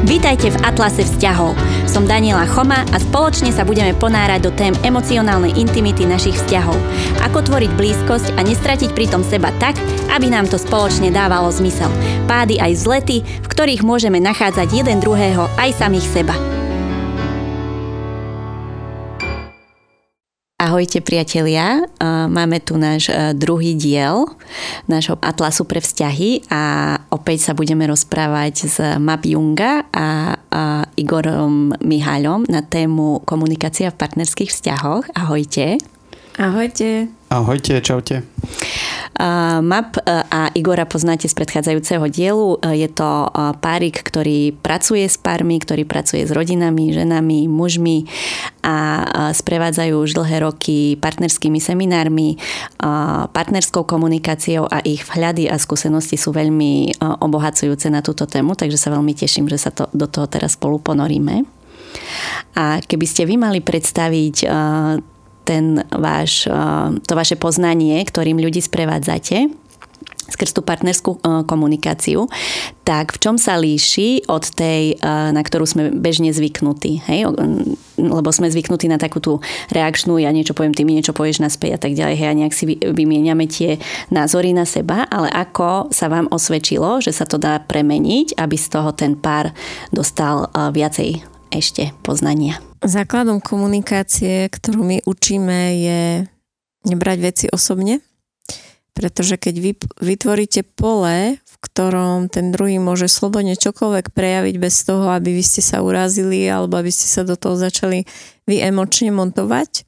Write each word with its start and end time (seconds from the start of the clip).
Vítajte 0.00 0.48
v 0.48 0.60
Atlase 0.64 1.04
vzťahov. 1.04 1.52
Som 1.84 2.08
Daniela 2.08 2.48
Choma 2.48 2.88
a 2.88 2.96
spoločne 2.96 3.52
sa 3.52 3.68
budeme 3.68 3.92
ponárať 3.92 4.40
do 4.40 4.50
tém 4.56 4.72
emocionálnej 4.80 5.52
intimity 5.60 6.08
našich 6.08 6.40
vzťahov. 6.40 6.72
Ako 7.28 7.44
tvoriť 7.44 7.68
blízkosť 7.76 8.32
a 8.36 8.40
nestratiť 8.40 8.96
pritom 8.96 9.20
seba 9.20 9.52
tak, 9.60 9.76
aby 10.08 10.32
nám 10.32 10.48
to 10.48 10.56
spoločne 10.56 11.12
dávalo 11.12 11.52
zmysel. 11.52 11.92
Pády 12.24 12.56
aj 12.56 12.80
vzlety, 12.80 13.16
v 13.44 13.46
ktorých 13.52 13.84
môžeme 13.84 14.24
nachádzať 14.24 14.72
jeden 14.72 15.04
druhého 15.04 15.52
aj 15.60 15.76
samých 15.76 16.08
seba. 16.08 16.59
Ahojte 20.70 21.02
priatelia, 21.02 21.82
máme 22.30 22.62
tu 22.62 22.78
náš 22.78 23.10
e, 23.10 23.34
druhý 23.34 23.74
diel 23.74 24.30
nášho 24.86 25.18
Atlasu 25.18 25.66
pre 25.66 25.82
vzťahy 25.82 26.46
a 26.46 26.94
opäť 27.10 27.50
sa 27.50 27.58
budeme 27.58 27.90
rozprávať 27.90 28.70
s 28.70 28.78
Map 29.02 29.26
Junga 29.26 29.82
a, 29.90 30.38
Igorom 30.94 31.74
Mihaľom 31.82 32.46
na 32.46 32.62
tému 32.62 33.18
komunikácia 33.26 33.90
v 33.90 33.98
partnerských 33.98 34.54
vzťahoch. 34.54 35.10
Ahojte. 35.18 35.82
Ahojte. 36.38 37.10
Ahojte, 37.30 37.80
čaute. 37.82 38.22
Map 39.60 40.00
a 40.08 40.48
Igora 40.56 40.88
poznáte 40.88 41.28
z 41.28 41.36
predchádzajúceho 41.36 42.08
dielu. 42.08 42.56
Je 42.72 42.88
to 42.88 43.28
párik, 43.60 44.00
ktorý 44.00 44.56
pracuje 44.56 45.04
s 45.04 45.20
pármi, 45.20 45.60
ktorý 45.60 45.84
pracuje 45.84 46.24
s 46.24 46.32
rodinami, 46.32 46.96
ženami, 46.96 47.44
mužmi 47.44 48.08
a 48.64 49.04
sprevádzajú 49.36 49.94
už 50.00 50.16
dlhé 50.16 50.36
roky 50.40 50.96
partnerskými 50.96 51.60
seminármi, 51.60 52.40
partnerskou 53.34 53.84
komunikáciou 53.84 54.64
a 54.64 54.80
ich 54.80 55.04
vhľady 55.04 55.52
a 55.52 55.60
skúsenosti 55.60 56.16
sú 56.16 56.32
veľmi 56.32 57.02
obohacujúce 57.20 57.92
na 57.92 58.00
túto 58.00 58.24
tému, 58.24 58.56
takže 58.56 58.80
sa 58.80 58.88
veľmi 58.94 59.12
teším, 59.12 59.52
že 59.52 59.60
sa 59.60 59.70
to, 59.74 59.92
do 59.92 60.08
toho 60.08 60.24
teraz 60.24 60.56
spolu 60.56 60.80
ponoríme. 60.80 61.44
A 62.56 62.80
keby 62.80 63.04
ste 63.04 63.28
vy 63.28 63.36
mali 63.36 63.60
predstaviť 63.60 64.48
ten 65.50 65.82
váš, 65.90 66.46
to 67.02 67.12
vaše 67.18 67.34
poznanie, 67.34 67.98
ktorým 68.06 68.38
ľudí 68.38 68.62
sprevádzate, 68.62 69.50
skrz 70.30 70.54
tú 70.54 70.62
partnerskú 70.62 71.18
komunikáciu, 71.50 72.30
tak 72.86 73.10
v 73.10 73.18
čom 73.18 73.34
sa 73.34 73.58
líši 73.58 74.30
od 74.30 74.46
tej, 74.54 74.94
na 75.02 75.42
ktorú 75.42 75.66
sme 75.66 75.90
bežne 75.90 76.30
zvyknutí. 76.30 77.02
Hej? 77.10 77.34
Lebo 77.98 78.30
sme 78.30 78.46
zvyknutí 78.46 78.86
na 78.86 78.94
takú 78.94 79.18
tú 79.18 79.42
reakčnú, 79.74 80.22
ja 80.22 80.30
niečo 80.30 80.54
poviem, 80.54 80.70
ty 80.70 80.86
mi 80.86 80.94
niečo 80.94 81.18
povieš 81.18 81.42
naspäť 81.42 81.70
a 81.74 81.80
tak 81.82 81.98
ďalej. 81.98 82.14
Hej, 82.14 82.28
a 82.30 82.38
nejak 82.46 82.54
si 82.54 82.78
vymieňame 82.78 83.50
tie 83.50 83.82
názory 84.14 84.54
na 84.54 84.62
seba, 84.70 85.02
ale 85.10 85.34
ako 85.34 85.90
sa 85.90 86.06
vám 86.06 86.30
osvedčilo, 86.30 87.02
že 87.02 87.10
sa 87.10 87.26
to 87.26 87.34
dá 87.34 87.58
premeniť, 87.58 88.38
aby 88.38 88.54
z 88.54 88.66
toho 88.70 88.94
ten 88.94 89.18
pár 89.18 89.50
dostal 89.90 90.46
viacej 90.54 91.26
ešte 91.52 91.92
poznania. 92.06 92.58
Základom 92.80 93.42
komunikácie, 93.42 94.48
ktorú 94.48 94.80
my 94.86 94.98
učíme, 95.04 95.58
je 95.76 96.02
nebrať 96.88 97.18
veci 97.20 97.46
osobne, 97.52 98.00
pretože 98.96 99.36
keď 99.36 99.54
vy 99.60 99.70
vytvoríte 100.00 100.64
pole, 100.64 101.36
v 101.36 101.54
ktorom 101.60 102.32
ten 102.32 102.50
druhý 102.54 102.80
môže 102.80 103.06
slobodne 103.10 103.54
čokoľvek 103.58 104.16
prejaviť 104.16 104.56
bez 104.56 104.74
toho, 104.86 105.12
aby 105.12 105.36
vy 105.36 105.44
ste 105.44 105.60
sa 105.60 105.84
urazili 105.84 106.48
alebo 106.48 106.80
aby 106.80 106.88
ste 106.88 107.06
sa 107.06 107.22
do 107.26 107.36
toho 107.36 107.56
začali 107.60 108.08
vy 108.48 108.56
emočne 108.64 109.12
montovať, 109.12 109.84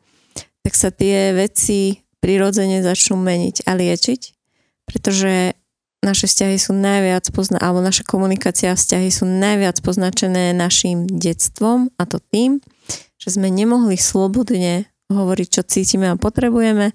tak 0.63 0.73
sa 0.77 0.93
tie 0.93 1.33
veci 1.35 2.05
prirodzene 2.23 2.85
začnú 2.85 3.19
meniť 3.19 3.67
a 3.67 3.73
liečiť, 3.75 4.21
pretože 4.87 5.59
naše 6.03 6.27
vzťahy 6.27 6.59
sú 6.59 6.75
najviac 6.75 7.31
pozna- 7.31 7.63
alebo 7.63 7.79
naša 7.79 8.03
komunikácia 8.03 8.75
a 8.75 8.79
vzťahy 8.79 9.09
sú 9.09 9.25
najviac 9.25 9.79
poznačené 9.81 10.51
našim 10.51 11.07
detstvom 11.07 11.95
a 11.95 12.03
to 12.05 12.19
tým, 12.19 12.59
že 13.23 13.39
sme 13.39 13.47
nemohli 13.49 13.95
slobodne 13.95 14.91
hovoriť, 15.07 15.49
čo 15.49 15.63
cítime 15.63 16.11
a 16.11 16.19
potrebujeme, 16.19 16.91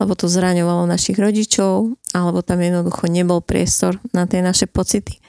lebo 0.00 0.12
to 0.16 0.28
zraňovalo 0.28 0.88
našich 0.88 1.20
rodičov, 1.20 1.92
alebo 2.16 2.40
tam 2.40 2.64
jednoducho 2.64 3.08
nebol 3.12 3.44
priestor 3.44 4.00
na 4.16 4.24
tie 4.24 4.40
naše 4.40 4.64
pocity. 4.64 5.20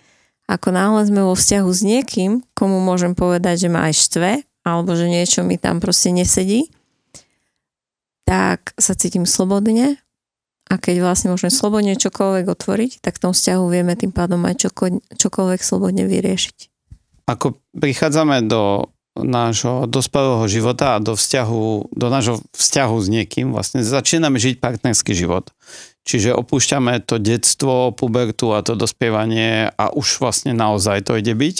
Ako 0.48 0.72
náhle 0.72 1.04
sme 1.04 1.28
vo 1.28 1.36
vzťahu 1.36 1.68
s 1.68 1.82
niekým, 1.84 2.32
komu 2.56 2.80
môžem 2.80 3.12
povedať, 3.12 3.68
že 3.68 3.70
ma 3.72 3.92
aj 3.92 3.94
štve, 4.08 4.32
alebo 4.64 4.96
že 4.96 5.12
niečo 5.12 5.44
mi 5.44 5.60
tam 5.60 5.84
proste 5.84 6.16
nesedí, 6.16 6.72
tak 8.24 8.76
sa 8.80 8.96
cítim 8.96 9.28
slobodne 9.28 10.00
a 10.68 10.76
keď 10.76 11.00
vlastne 11.00 11.32
môžeme 11.32 11.52
slobodne 11.52 11.96
čokoľvek 11.96 12.46
otvoriť, 12.52 12.92
tak 13.00 13.16
v 13.18 13.24
tom 13.24 13.32
vzťahu 13.32 13.64
vieme 13.72 13.96
tým 13.96 14.12
pádom 14.12 14.44
aj 14.44 14.68
čoko, 14.68 15.00
čokoľvek 15.16 15.62
slobodne 15.64 16.04
vyriešiť. 16.04 16.58
Ako 17.28 17.60
prichádzame 17.76 18.44
do 18.48 18.92
nášho 19.18 19.90
dospelého 19.90 20.46
života 20.46 21.00
a 21.00 21.02
do 21.02 21.18
vzťahu, 21.18 21.96
do 21.96 22.08
nášho 22.12 22.44
vzťahu 22.54 22.96
s 23.02 23.08
niekým, 23.10 23.50
vlastne 23.50 23.82
začíname 23.82 24.38
žiť 24.38 24.62
partnerský 24.62 25.18
život. 25.18 25.50
Čiže 26.08 26.38
opúšťame 26.38 27.04
to 27.04 27.20
detstvo, 27.20 27.92
pubertu 27.92 28.56
a 28.56 28.64
to 28.64 28.80
dospievanie 28.80 29.74
a 29.76 29.92
už 29.92 30.24
vlastne 30.24 30.56
naozaj 30.56 31.04
to 31.04 31.20
ide 31.20 31.36
byť. 31.36 31.58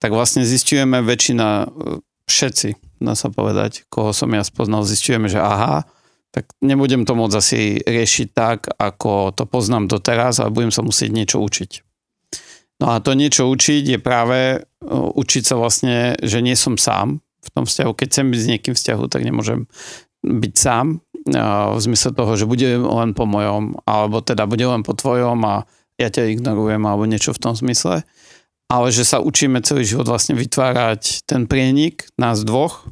Tak 0.00 0.16
vlastne 0.16 0.48
zistujeme 0.48 1.04
väčšina, 1.04 1.68
všetci, 2.24 3.02
dá 3.04 3.12
sa 3.12 3.28
povedať, 3.28 3.84
koho 3.92 4.16
som 4.16 4.32
ja 4.32 4.40
spoznal, 4.40 4.86
zistujeme, 4.88 5.28
že 5.28 5.36
aha, 5.36 5.84
tak 6.30 6.46
nebudem 6.62 7.02
to 7.02 7.18
môcť 7.18 7.36
asi 7.36 7.60
riešiť 7.82 8.28
tak, 8.30 8.70
ako 8.78 9.34
to 9.34 9.44
poznám 9.50 9.90
doteraz, 9.90 10.38
ale 10.38 10.54
budem 10.54 10.70
sa 10.70 10.86
musieť 10.86 11.10
niečo 11.10 11.38
učiť. 11.42 11.70
No 12.80 12.96
a 12.96 13.02
to 13.02 13.12
niečo 13.12 13.50
učiť 13.50 13.82
je 13.92 13.98
práve 14.00 14.64
učiť 14.90 15.42
sa 15.44 15.58
vlastne, 15.60 16.16
že 16.22 16.40
nie 16.40 16.56
som 16.56 16.80
sám 16.80 17.20
v 17.20 17.48
tom 17.52 17.64
vzťahu. 17.68 17.92
Keď 17.92 18.06
chcem 18.08 18.26
byť 18.32 18.40
s 18.40 18.50
niekým 18.50 18.74
vzťahu, 18.78 19.04
tak 19.10 19.20
nemôžem 19.26 19.68
byť 20.24 20.54
sám 20.56 21.04
v 21.20 21.80
zmysle 21.80 22.16
toho, 22.16 22.32
že 22.38 22.48
bude 22.48 22.64
len 22.64 23.12
po 23.12 23.28
mojom, 23.28 23.76
alebo 23.84 24.24
teda 24.24 24.48
bude 24.48 24.64
len 24.64 24.80
po 24.80 24.96
tvojom 24.96 25.36
a 25.44 25.68
ja 26.00 26.08
ťa 26.08 26.32
ignorujem, 26.32 26.80
alebo 26.80 27.04
niečo 27.04 27.36
v 27.36 27.42
tom 27.44 27.52
zmysle. 27.52 28.08
Ale 28.70 28.88
že 28.88 29.04
sa 29.04 29.20
učíme 29.20 29.60
celý 29.60 29.84
život 29.84 30.08
vlastne 30.08 30.38
vytvárať 30.38 31.28
ten 31.28 31.44
prienik 31.44 32.08
nás 32.16 32.40
dvoch, 32.46 32.88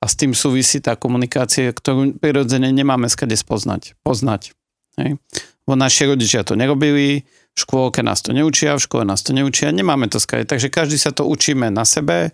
a 0.00 0.04
s 0.08 0.16
tým 0.16 0.32
súvisí 0.32 0.80
tá 0.80 0.96
komunikácia, 0.96 1.68
ktorú 1.70 2.16
prirodzene 2.16 2.72
nemáme 2.72 3.12
skade 3.12 3.36
spoznať, 3.36 4.00
poznať. 4.00 4.56
Hej. 4.96 5.20
Bo 5.68 5.76
naši 5.76 6.08
rodičia 6.08 6.42
to 6.42 6.56
nerobili, 6.56 7.28
v 7.52 7.58
škôlke 7.60 8.00
nás 8.00 8.24
to 8.24 8.32
neučia, 8.32 8.80
v 8.80 8.84
škole 8.84 9.04
nás 9.04 9.20
to 9.20 9.36
neučia, 9.36 9.70
nemáme 9.70 10.08
to 10.08 10.16
skade. 10.16 10.48
Takže 10.48 10.72
každý 10.72 10.96
sa 10.96 11.12
to 11.12 11.28
učíme 11.28 11.68
na 11.68 11.84
sebe 11.84 12.32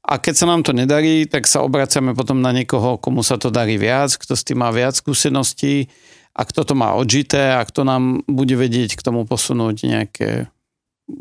a 0.00 0.12
keď 0.16 0.34
sa 0.38 0.46
nám 0.48 0.62
to 0.64 0.72
nedarí, 0.72 1.28
tak 1.28 1.44
sa 1.44 1.60
obraciame 1.60 2.16
potom 2.16 2.40
na 2.40 2.54
niekoho, 2.54 2.96
komu 2.96 3.20
sa 3.20 3.36
to 3.36 3.52
darí 3.52 3.76
viac, 3.76 4.14
kto 4.16 4.32
s 4.32 4.46
tým 4.46 4.62
má 4.64 4.72
viac 4.72 4.96
skúseností 4.96 5.92
a 6.32 6.46
kto 6.46 6.62
to 6.62 6.74
má 6.78 6.94
odžité 6.96 7.58
a 7.58 7.66
kto 7.66 7.84
nám 7.84 8.22
bude 8.24 8.54
vedieť 8.54 8.96
k 8.96 9.04
tomu 9.04 9.26
posunúť 9.26 9.76
nejaké 9.84 10.30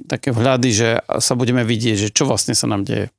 také 0.05 0.29
vhľady, 0.29 0.69
že 0.69 0.89
sa 1.01 1.33
budeme 1.33 1.65
vidieť, 1.65 1.97
že 1.97 2.09
čo 2.13 2.29
vlastne 2.29 2.53
sa 2.53 2.69
nám 2.69 2.85
deje. 2.85 3.09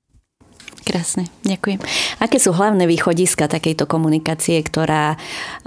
Krásne, 0.81 1.29
ďakujem. 1.47 1.79
Aké 2.19 2.43
sú 2.43 2.51
hlavné 2.51 2.89
východiska 2.89 3.47
takejto 3.47 3.87
komunikácie, 3.87 4.59
ktorá, 4.59 5.15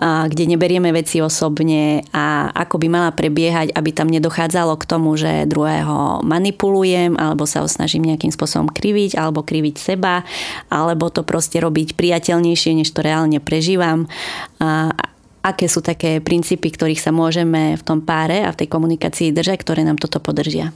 kde 0.01 0.43
neberieme 0.49 0.91
veci 0.91 1.23
osobne 1.23 2.03
a 2.11 2.51
ako 2.51 2.81
by 2.81 2.87
mala 2.91 3.09
prebiehať, 3.15 3.71
aby 3.71 3.93
tam 3.95 4.11
nedochádzalo 4.11 4.73
k 4.75 4.89
tomu, 4.89 5.15
že 5.15 5.47
druhého 5.47 6.25
manipulujem 6.27 7.15
alebo 7.15 7.47
sa 7.47 7.63
ho 7.63 7.69
snažím 7.71 8.09
nejakým 8.09 8.33
spôsobom 8.35 8.67
kriviť 8.67 9.15
alebo 9.15 9.45
kriviť 9.45 9.75
seba 9.79 10.27
alebo 10.67 11.07
to 11.07 11.23
proste 11.23 11.61
robiť 11.61 11.95
priateľnejšie, 11.95 12.83
než 12.83 12.91
to 12.91 13.05
reálne 13.05 13.39
prežívam. 13.39 14.09
Aké 15.43 15.71
sú 15.71 15.79
také 15.85 16.19
princípy, 16.19 16.67
ktorých 16.73 16.99
sa 16.99 17.15
môžeme 17.15 17.79
v 17.79 17.83
tom 17.85 18.03
páre 18.03 18.43
a 18.43 18.51
v 18.51 18.65
tej 18.65 18.67
komunikácii 18.67 19.31
držať, 19.31 19.61
ktoré 19.61 19.87
nám 19.87 20.01
toto 20.01 20.19
podržia? 20.19 20.75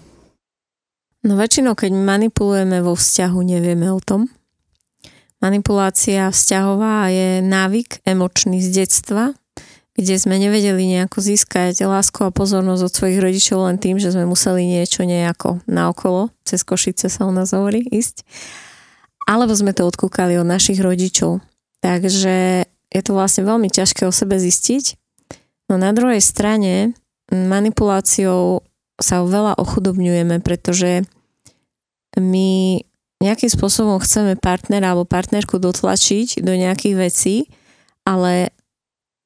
No 1.27 1.35
väčšinou, 1.35 1.75
keď 1.75 1.91
manipulujeme 1.91 2.79
vo 2.79 2.95
vzťahu, 2.95 3.39
nevieme 3.43 3.91
o 3.91 3.99
tom. 3.99 4.31
Manipulácia 5.43 6.31
vzťahová 6.31 7.11
je 7.11 7.43
návyk 7.43 7.99
emočný 8.07 8.63
z 8.63 8.87
detstva, 8.87 9.35
kde 9.99 10.15
sme 10.15 10.39
nevedeli 10.39 10.87
nejako 10.87 11.19
získať 11.19 11.83
lásku 11.83 12.23
a 12.23 12.31
pozornosť 12.31 12.79
od 12.79 12.95
svojich 12.95 13.19
rodičov 13.19 13.59
len 13.67 13.75
tým, 13.75 13.99
že 13.99 14.15
sme 14.15 14.23
museli 14.23 14.63
niečo 14.71 15.03
nejako 15.03 15.59
naokolo, 15.67 16.31
cez 16.47 16.63
Košice 16.63 17.11
sa 17.11 17.27
u 17.27 17.35
nás 17.35 17.51
hovorí, 17.51 17.83
ísť. 17.83 18.23
Alebo 19.27 19.51
sme 19.51 19.75
to 19.75 19.83
odkúkali 19.83 20.39
od 20.39 20.47
našich 20.47 20.79
rodičov. 20.79 21.43
Takže 21.83 22.63
je 22.71 23.01
to 23.03 23.11
vlastne 23.11 23.43
veľmi 23.43 23.67
ťažké 23.67 24.07
o 24.07 24.15
sebe 24.15 24.39
zistiť. 24.39 24.95
No 25.67 25.75
na 25.75 25.91
druhej 25.91 26.23
strane 26.23 26.95
manipuláciou 27.27 28.63
sa 28.95 29.27
veľa 29.27 29.59
ochudobňujeme, 29.59 30.39
pretože 30.39 31.03
my 32.19 32.81
nejakým 33.17 33.49
spôsobom 33.49 33.97
chceme 34.01 34.37
partnera 34.37 34.93
alebo 34.93 35.09
partnerku 35.09 35.57
dotlačiť 35.57 36.45
do 36.45 36.53
nejakých 36.53 36.95
vecí, 36.97 37.35
ale 38.05 38.53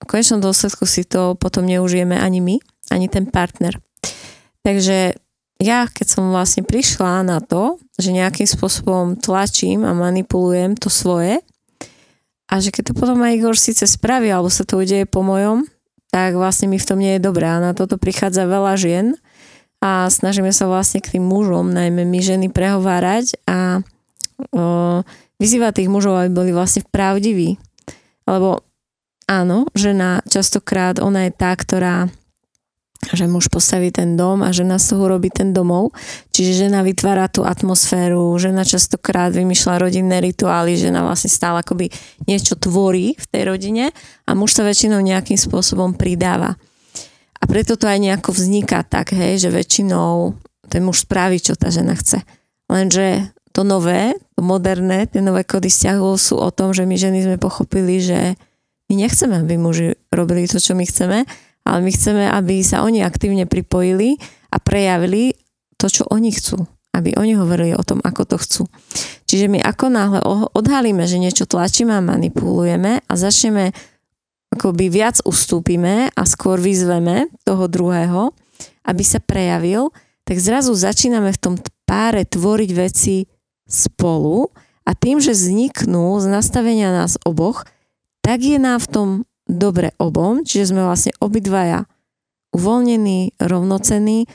v 0.01 0.05
konečnom 0.07 0.39
dôsledku 0.41 0.87
si 0.87 1.03
to 1.05 1.35
potom 1.37 1.67
neužijeme 1.67 2.15
ani 2.17 2.39
my, 2.39 2.55
ani 2.89 3.11
ten 3.11 3.27
partner. 3.27 3.77
Takže 4.63 5.19
ja 5.61 5.85
keď 5.85 6.07
som 6.09 6.33
vlastne 6.33 6.65
prišla 6.65 7.21
na 7.21 7.37
to, 7.37 7.77
že 8.01 8.15
nejakým 8.15 8.49
spôsobom 8.49 9.19
tlačím 9.21 9.85
a 9.85 9.93
manipulujem 9.93 10.73
to 10.73 10.89
svoje 10.89 11.37
a 12.49 12.53
že 12.57 12.73
keď 12.73 12.91
to 12.91 12.93
potom 12.97 13.21
aj 13.21 13.37
Igor 13.37 13.53
síce 13.53 13.85
spraví 13.85 14.33
alebo 14.33 14.49
sa 14.49 14.65
to 14.65 14.81
udeje 14.81 15.05
po 15.05 15.21
mojom, 15.21 15.69
tak 16.09 16.33
vlastne 16.33 16.67
mi 16.67 16.81
v 16.81 16.87
tom 16.87 16.97
nie 16.97 17.15
je 17.15 17.23
dobré 17.23 17.45
a 17.45 17.61
na 17.61 17.77
toto 17.77 18.01
prichádza 18.01 18.49
veľa 18.49 18.73
žien 18.75 19.07
a 19.81 20.05
snažíme 20.07 20.53
sa 20.53 20.69
vlastne 20.69 21.01
k 21.01 21.17
tým 21.17 21.25
mužom, 21.25 21.73
najmä 21.73 22.05
my 22.05 22.19
ženy, 22.21 22.47
prehovárať 22.53 23.33
a 23.49 23.81
o, 24.53 25.01
vyzývať 25.41 25.81
tých 25.81 25.89
mužov, 25.89 26.21
aby 26.21 26.29
boli 26.29 26.51
vlastne 26.53 26.85
pravdiví. 26.85 27.57
Lebo 28.29 28.61
áno, 29.25 29.65
žena 29.73 30.21
častokrát, 30.29 31.01
ona 31.01 31.25
je 31.27 31.31
tá, 31.33 31.51
ktorá 31.57 32.13
že 33.09 33.25
muž 33.25 33.49
postaví 33.49 33.89
ten 33.89 34.13
dom 34.13 34.45
a 34.45 34.53
žena 34.53 34.77
z 34.77 34.93
toho 34.93 35.17
robí 35.17 35.33
ten 35.33 35.57
domov. 35.57 35.89
Čiže 36.29 36.69
žena 36.69 36.85
vytvára 36.85 37.25
tú 37.33 37.41
atmosféru, 37.41 38.37
žena 38.37 38.61
častokrát 38.61 39.33
vymýšľa 39.33 39.81
rodinné 39.81 40.21
rituály, 40.21 40.77
žena 40.77 41.01
vlastne 41.01 41.33
stále 41.33 41.65
akoby 41.65 41.89
niečo 42.29 42.53
tvorí 42.53 43.17
v 43.17 43.25
tej 43.33 43.43
rodine 43.49 43.89
a 44.29 44.31
muž 44.37 44.53
sa 44.53 44.61
väčšinou 44.61 45.01
nejakým 45.01 45.41
spôsobom 45.41 45.97
pridáva. 45.97 46.61
A 47.41 47.49
preto 47.49 47.73
to 47.73 47.89
aj 47.89 47.97
nejako 47.97 48.37
vzniká 48.37 48.85
tak, 48.85 49.17
hej, 49.17 49.41
že 49.41 49.49
väčšinou 49.49 50.37
ten 50.69 50.85
muž 50.85 51.03
spraví, 51.03 51.41
čo 51.41 51.57
tá 51.57 51.73
žena 51.73 51.97
chce. 51.97 52.21
Lenže 52.69 53.33
to 53.51 53.67
nové, 53.67 54.15
to 54.37 54.41
moderné, 54.45 55.09
tie 55.09 55.19
nové 55.19 55.43
kody 55.43 55.67
vzťahov 55.67 56.15
sú 56.15 56.39
o 56.39 56.49
tom, 56.53 56.71
že 56.71 56.87
my 56.87 56.95
ženy 56.95 57.27
sme 57.27 57.37
pochopili, 57.41 57.99
že 57.99 58.39
my 58.87 58.93
nechceme, 58.95 59.35
aby 59.43 59.55
muži 59.59 59.99
robili 60.11 60.47
to, 60.47 60.59
čo 60.59 60.71
my 60.75 60.87
chceme, 60.87 61.27
ale 61.67 61.79
my 61.83 61.91
chceme, 61.91 62.23
aby 62.31 62.63
sa 62.63 62.87
oni 62.87 63.03
aktívne 63.03 63.43
pripojili 63.45 64.17
a 64.51 64.57
prejavili 64.57 65.35
to, 65.75 65.91
čo 65.91 66.07
oni 66.07 66.31
chcú. 66.31 66.63
Aby 66.91 67.15
oni 67.15 67.39
hovorili 67.39 67.71
o 67.71 67.83
tom, 67.87 68.03
ako 68.03 68.35
to 68.35 68.37
chcú. 68.39 68.63
Čiže 69.23 69.47
my 69.47 69.63
ako 69.63 69.85
náhle 69.87 70.19
odhalíme, 70.51 71.07
že 71.07 71.23
niečo 71.23 71.47
tlačíme 71.47 71.95
a 71.95 72.03
manipulujeme 72.03 72.99
a 73.07 73.13
začneme 73.15 73.71
akoby 74.51 74.91
viac 74.91 75.23
ustúpime 75.23 76.11
a 76.11 76.23
skôr 76.27 76.59
vyzveme 76.59 77.31
toho 77.47 77.65
druhého, 77.71 78.35
aby 78.85 79.03
sa 79.03 79.23
prejavil, 79.23 79.95
tak 80.27 80.37
zrazu 80.37 80.75
začíname 80.75 81.31
v 81.33 81.41
tom 81.41 81.55
páre 81.87 82.27
tvoriť 82.27 82.71
veci 82.75 83.25
spolu 83.67 84.51
a 84.83 84.91
tým, 84.91 85.23
že 85.23 85.31
vzniknú 85.31 86.19
z 86.19 86.25
nastavenia 86.27 86.91
nás 86.91 87.15
oboch, 87.23 87.63
tak 88.21 88.43
je 88.43 88.59
nám 88.59 88.83
v 88.83 88.91
tom 88.91 89.09
dobre 89.47 89.95
obom, 89.97 90.43
čiže 90.45 90.75
sme 90.75 90.85
vlastne 90.85 91.11
obidvaja 91.19 91.89
uvoľnení, 92.51 93.39
rovnocení 93.39 94.27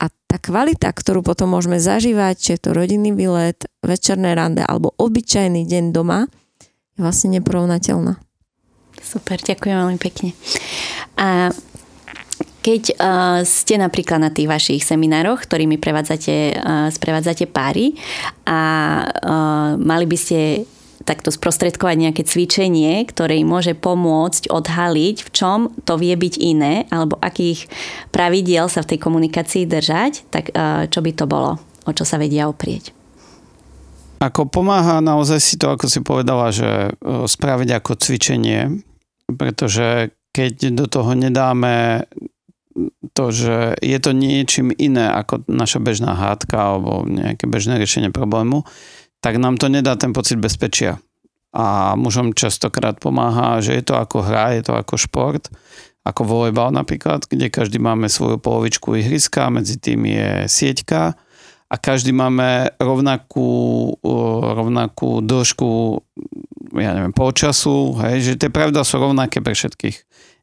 a 0.00 0.10
tá 0.10 0.36
kvalita, 0.38 0.90
ktorú 0.90 1.22
potom 1.22 1.54
môžeme 1.54 1.78
zažívať, 1.78 2.34
či 2.38 2.48
je 2.56 2.60
to 2.62 2.70
rodinný 2.74 3.14
výlet, 3.14 3.66
večerné 3.84 4.34
rande 4.34 4.66
alebo 4.66 4.94
obyčajný 4.98 5.66
deň 5.66 5.84
doma, 5.94 6.26
je 6.94 6.98
vlastne 7.02 7.38
neporovnateľná. 7.38 8.29
Super, 9.00 9.40
ďakujem 9.40 9.76
veľmi 9.76 9.98
pekne. 9.98 10.36
A 11.18 11.50
keď 12.60 12.82
uh, 13.00 13.40
ste 13.42 13.80
napríklad 13.80 14.20
na 14.20 14.28
tých 14.28 14.48
vašich 14.48 14.84
seminároch, 14.84 15.48
ktorými 15.48 15.80
prevádzate, 15.80 16.60
uh, 16.60 16.92
sprevádzate 16.92 17.48
páry 17.48 17.96
a 18.44 18.60
uh, 19.08 19.80
mali 19.80 20.04
by 20.04 20.18
ste 20.20 20.68
takto 21.04 21.32
sprostredkovať 21.32 21.96
nejaké 21.96 22.22
cvičenie, 22.22 23.02
ktoré 23.08 23.40
im 23.40 23.48
môže 23.48 23.72
pomôcť 23.72 24.52
odhaliť, 24.52 25.16
v 25.24 25.30
čom 25.32 25.58
to 25.88 25.96
vie 25.96 26.12
byť 26.12 26.34
iné, 26.38 26.84
alebo 26.92 27.16
akých 27.18 27.66
pravidiel 28.12 28.68
sa 28.68 28.84
v 28.84 28.94
tej 28.94 28.98
komunikácii 29.00 29.64
držať, 29.64 30.28
tak 30.28 30.52
eh, 30.52 30.86
čo 30.92 31.00
by 31.00 31.10
to 31.16 31.24
bolo, 31.24 31.56
o 31.88 31.90
čo 31.90 32.04
sa 32.04 32.20
vedia 32.20 32.46
oprieť? 32.46 32.92
Ako 34.20 34.52
pomáha 34.52 35.00
naozaj 35.00 35.40
si 35.40 35.56
to, 35.56 35.72
ako 35.72 35.88
si 35.88 36.04
povedala, 36.04 36.52
že 36.52 36.92
spraviť 37.00 37.68
ako 37.80 37.96
cvičenie, 37.96 38.84
pretože 39.34 40.14
keď 40.30 40.74
do 40.74 40.86
toho 40.86 41.12
nedáme 41.18 42.06
to, 43.12 43.34
že 43.34 43.74
je 43.82 43.98
to 43.98 44.14
niečím 44.14 44.70
iné 44.70 45.10
ako 45.10 45.42
naša 45.50 45.82
bežná 45.82 46.14
hádka 46.14 46.56
alebo 46.56 47.02
nejaké 47.02 47.50
bežné 47.50 47.82
riešenie 47.82 48.14
problému, 48.14 48.62
tak 49.20 49.36
nám 49.36 49.58
to 49.58 49.66
nedá 49.66 49.98
ten 49.98 50.14
pocit 50.14 50.38
bezpečia. 50.38 51.02
A 51.50 51.98
mužom 51.98 52.30
častokrát 52.30 53.02
pomáha, 53.02 53.58
že 53.58 53.74
je 53.74 53.82
to 53.82 53.98
ako 53.98 54.22
hra, 54.22 54.54
je 54.54 54.62
to 54.62 54.72
ako 54.78 54.94
šport, 54.94 55.50
ako 56.06 56.22
volejbal 56.24 56.70
napríklad, 56.70 57.26
kde 57.26 57.50
každý 57.50 57.82
máme 57.82 58.06
svoju 58.06 58.38
polovičku 58.38 58.94
ihriska, 58.96 59.50
medzi 59.50 59.76
tým 59.76 60.06
je 60.06 60.46
sieťka 60.46 61.18
a 61.70 61.74
každý 61.78 62.14
máme 62.14 62.70
rovnakú, 62.78 63.94
rovnakú 64.42 65.22
dĺžku, 65.22 66.02
ja 66.74 66.90
neviem, 66.94 67.14
polčasu, 67.14 67.98
hej, 68.06 68.32
že 68.32 68.32
tie 68.38 68.50
pravda 68.50 68.86
sú 68.86 69.02
rovnaké 69.02 69.42
pre 69.42 69.54
všetkých. 69.54 69.96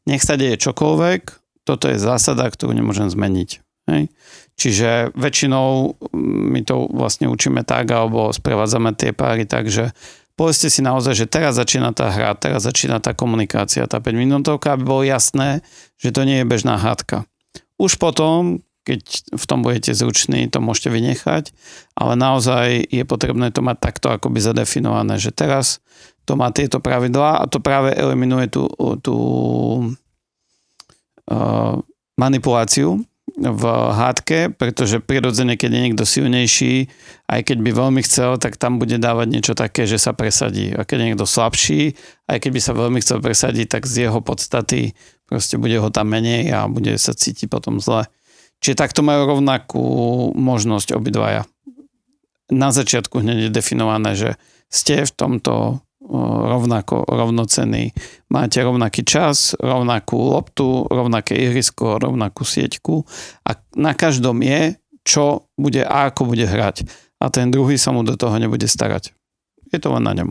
Nech 0.08 0.24
sa 0.24 0.40
deje 0.40 0.56
čokoľvek, 0.60 1.20
toto 1.68 1.84
je 1.92 2.00
zásada, 2.00 2.48
ktorú 2.48 2.72
nemôžem 2.72 3.12
zmeniť. 3.12 3.50
Hej. 3.88 4.12
Čiže 4.60 5.16
väčšinou 5.16 5.96
my 6.52 6.60
to 6.64 6.88
vlastne 6.92 7.28
učíme 7.28 7.64
tak, 7.64 7.88
alebo 7.88 8.32
sprevádzame 8.32 8.92
tie 8.92 9.16
páry 9.16 9.48
tak, 9.48 9.72
že 9.72 9.96
povedzte 10.36 10.68
si 10.68 10.84
naozaj, 10.84 11.14
že 11.16 11.26
teraz 11.30 11.56
začína 11.56 11.96
tá 11.96 12.12
hra, 12.12 12.36
teraz 12.36 12.68
začína 12.68 13.00
tá 13.00 13.16
komunikácia, 13.16 13.88
tá 13.88 13.98
5 13.98 14.12
minútovka, 14.12 14.76
aby 14.76 14.84
bolo 14.84 15.02
jasné, 15.08 15.64
že 15.96 16.12
to 16.12 16.28
nie 16.28 16.44
je 16.44 16.46
bežná 16.48 16.76
hádka. 16.76 17.24
Už 17.80 17.96
potom, 17.96 18.60
keď 18.84 19.00
v 19.36 19.44
tom 19.48 19.64
budete 19.64 19.96
zruční, 19.96 20.50
to 20.52 20.60
môžete 20.60 20.92
vynechať, 20.92 21.52
ale 21.96 22.12
naozaj 22.18 22.92
je 22.92 23.04
potrebné 23.08 23.52
to 23.54 23.64
mať 23.64 23.76
takto 23.80 24.12
akoby 24.12 24.40
zadefinované, 24.40 25.16
že 25.16 25.32
teraz 25.32 25.80
to 26.28 26.36
má 26.36 26.52
tieto 26.52 26.84
pravidlá 26.84 27.40
a 27.40 27.48
to 27.48 27.64
práve 27.64 27.96
eliminuje 27.96 28.52
tú, 28.52 28.68
tú 29.00 29.16
uh, 31.32 31.80
manipuláciu, 32.20 33.00
v 33.38 33.64
hádke, 33.94 34.50
pretože 34.50 34.98
prirodzene, 34.98 35.54
keď 35.54 35.70
je 35.70 35.84
niekto 35.84 36.04
silnejší, 36.08 36.90
aj 37.30 37.40
keď 37.46 37.58
by 37.62 37.70
veľmi 37.70 38.00
chcel, 38.02 38.34
tak 38.40 38.58
tam 38.58 38.82
bude 38.82 38.98
dávať 38.98 39.26
niečo 39.30 39.54
také, 39.54 39.86
že 39.86 40.00
sa 40.00 40.10
presadí. 40.10 40.74
A 40.74 40.82
keď 40.82 40.96
je 40.98 41.06
niekto 41.12 41.26
slabší, 41.28 41.94
aj 42.26 42.38
keď 42.42 42.50
by 42.50 42.60
sa 42.60 42.72
veľmi 42.74 42.98
chcel 42.98 43.18
presadiť, 43.22 43.66
tak 43.78 43.82
z 43.86 44.08
jeho 44.08 44.18
podstaty 44.24 44.96
proste 45.30 45.60
bude 45.60 45.76
ho 45.78 45.88
tam 45.92 46.10
menej 46.10 46.50
a 46.50 46.66
bude 46.66 46.96
sa 46.98 47.14
cítiť 47.14 47.46
potom 47.46 47.78
zle. 47.78 48.10
Čiže 48.58 48.80
takto 48.80 49.06
majú 49.06 49.38
rovnakú 49.38 49.86
možnosť 50.34 50.98
obidvaja. 50.98 51.46
Na 52.50 52.74
začiatku 52.74 53.22
hneď 53.22 53.48
je 53.48 53.50
definované, 53.54 54.18
že 54.18 54.30
ste 54.66 55.04
v 55.06 55.12
tomto 55.14 55.84
rovnako 56.48 57.04
rovnocený. 57.04 57.92
Máte 58.32 58.64
rovnaký 58.64 59.04
čas, 59.04 59.52
rovnakú 59.60 60.16
loptu, 60.16 60.88
rovnaké 60.88 61.36
ihrisko, 61.36 62.00
rovnakú 62.00 62.48
sieťku 62.48 63.04
a 63.44 63.50
na 63.76 63.92
každom 63.92 64.40
je, 64.40 64.80
čo 65.04 65.48
bude 65.56 65.84
a 65.84 66.08
ako 66.08 66.32
bude 66.32 66.48
hrať. 66.48 66.88
A 67.20 67.28
ten 67.28 67.52
druhý 67.52 67.76
sa 67.76 67.92
mu 67.92 68.04
do 68.06 68.16
toho 68.16 68.34
nebude 68.40 68.64
starať. 68.64 69.12
Je 69.68 69.78
to 69.80 69.92
len 69.92 70.04
na 70.04 70.16
ňom. 70.16 70.30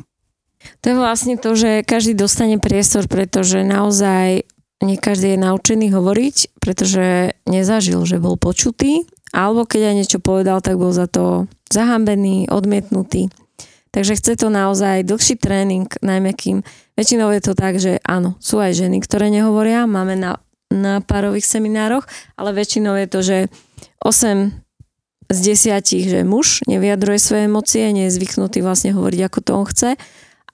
To 0.82 0.86
je 0.90 0.96
vlastne 0.98 1.38
to, 1.38 1.54
že 1.54 1.86
každý 1.86 2.18
dostane 2.18 2.58
priestor, 2.58 3.06
pretože 3.06 3.62
naozaj 3.62 4.50
nie 4.82 4.98
každý 4.98 5.38
je 5.38 5.40
naučený 5.42 5.94
hovoriť, 5.94 6.62
pretože 6.62 7.38
nezažil, 7.50 8.02
že 8.06 8.22
bol 8.22 8.38
počutý, 8.38 9.10
alebo 9.34 9.66
keď 9.66 9.94
aj 9.94 9.96
niečo 9.98 10.20
povedal, 10.22 10.62
tak 10.62 10.78
bol 10.78 10.94
za 10.94 11.10
to 11.10 11.50
zahambený, 11.70 12.50
odmietnutý. 12.50 13.30
Takže 13.92 14.20
chce 14.20 14.34
to 14.36 14.48
naozaj 14.52 15.08
dlhší 15.08 15.40
tréning, 15.40 15.88
najmä 16.04 16.36
kým 16.36 16.62
väčšinou 17.00 17.32
je 17.34 17.42
to 17.42 17.54
tak, 17.56 17.80
že 17.80 18.02
áno, 18.04 18.36
sú 18.44 18.60
aj 18.60 18.76
ženy, 18.76 19.00
ktoré 19.02 19.32
nehovoria, 19.32 19.88
máme 19.88 20.20
na, 20.20 20.44
na 20.70 21.00
párových 21.00 21.48
seminároch, 21.48 22.04
ale 22.36 22.52
väčšinou 22.52 22.94
je 23.00 23.08
to, 23.08 23.20
že 23.24 23.38
8 24.04 24.68
z 25.28 25.40
10, 25.40 26.08
že 26.08 26.20
muž 26.24 26.64
nevyjadruje 26.72 27.20
svoje 27.20 27.44
emócie, 27.52 27.84
nie 27.92 28.08
je 28.08 28.16
zvyknutý 28.16 28.64
vlastne 28.64 28.96
hovoriť, 28.96 29.20
ako 29.28 29.40
to 29.44 29.52
on 29.52 29.66
chce. 29.68 29.90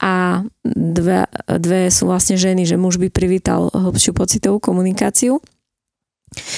A 0.02 0.44
dve, 0.66 1.30
dve 1.48 1.88
sú 1.94 2.10
vlastne 2.10 2.36
ženy, 2.36 2.66
že 2.66 2.82
muž 2.82 2.98
by 2.98 3.14
privítal 3.14 3.70
hlbšiu 3.70 4.12
pocitovú 4.18 4.58
komunikáciu 4.58 5.40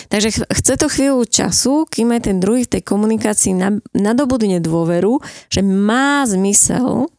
Takže 0.09 0.47
chce 0.49 0.73
to 0.79 0.87
chvíľu 0.87 1.23
času, 1.27 1.85
kým 1.87 2.15
aj 2.15 2.31
ten 2.31 2.37
druhý 2.39 2.63
v 2.63 2.79
tej 2.79 2.83
komunikácii 2.83 3.53
nadobudne 3.93 4.63
dôveru, 4.63 5.19
že 5.51 5.61
má 5.63 6.23
zmysel 6.25 7.11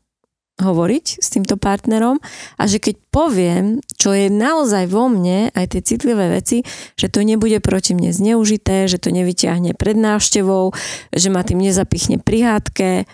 hovoriť 0.57 1.21
s 1.21 1.29
týmto 1.29 1.61
partnerom 1.61 2.17
a 2.57 2.63
že 2.65 2.81
keď 2.81 2.97
poviem, 3.13 3.85
čo 4.01 4.17
je 4.17 4.33
naozaj 4.33 4.89
vo 4.89 5.13
mne, 5.13 5.53
aj 5.53 5.77
tie 5.77 5.85
citlivé 5.85 6.33
veci, 6.33 6.65
že 6.97 7.13
to 7.13 7.21
nebude 7.21 7.61
proti 7.61 7.93
mne 7.93 8.09
zneužité, 8.09 8.89
že 8.89 8.97
to 8.97 9.13
nevyťahne 9.13 9.77
pred 9.77 9.97
návštevou, 10.01 10.73
že 11.13 11.29
ma 11.29 11.45
tým 11.45 11.61
nezapichne 11.61 12.17
pri 12.25 12.39
hádke 12.49 13.05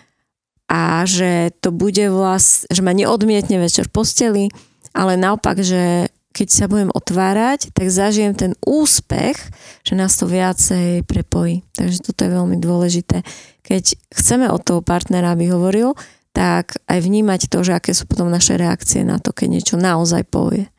a 0.70 1.02
že 1.02 1.50
to 1.58 1.74
bude 1.74 2.06
vlast, 2.14 2.70
že 2.70 2.80
ma 2.80 2.94
neodmietne 2.94 3.58
večer 3.58 3.90
v 3.90 3.94
posteli, 3.98 4.44
ale 4.94 5.18
naopak, 5.18 5.58
že 5.66 6.14
keď 6.32 6.48
sa 6.48 6.64
budem 6.66 6.88
otvárať, 6.88 7.70
tak 7.76 7.92
zažijem 7.92 8.32
ten 8.32 8.52
úspech, 8.64 9.36
že 9.84 9.92
nás 9.92 10.16
to 10.16 10.24
viacej 10.24 11.04
prepojí. 11.04 11.60
Takže 11.76 12.00
toto 12.00 12.24
je 12.24 12.32
veľmi 12.32 12.56
dôležité. 12.56 13.20
Keď 13.60 14.00
chceme 14.08 14.48
od 14.48 14.64
toho 14.64 14.80
partnera, 14.80 15.36
aby 15.36 15.52
hovoril, 15.52 15.92
tak 16.32 16.80
aj 16.88 16.98
vnímať 17.04 17.52
to, 17.52 17.60
že 17.60 17.76
aké 17.76 17.92
sú 17.92 18.08
potom 18.08 18.32
naše 18.32 18.56
reakcie 18.56 19.04
na 19.04 19.20
to, 19.20 19.36
keď 19.36 19.48
niečo 19.52 19.76
naozaj 19.76 20.24
povie. 20.32 20.71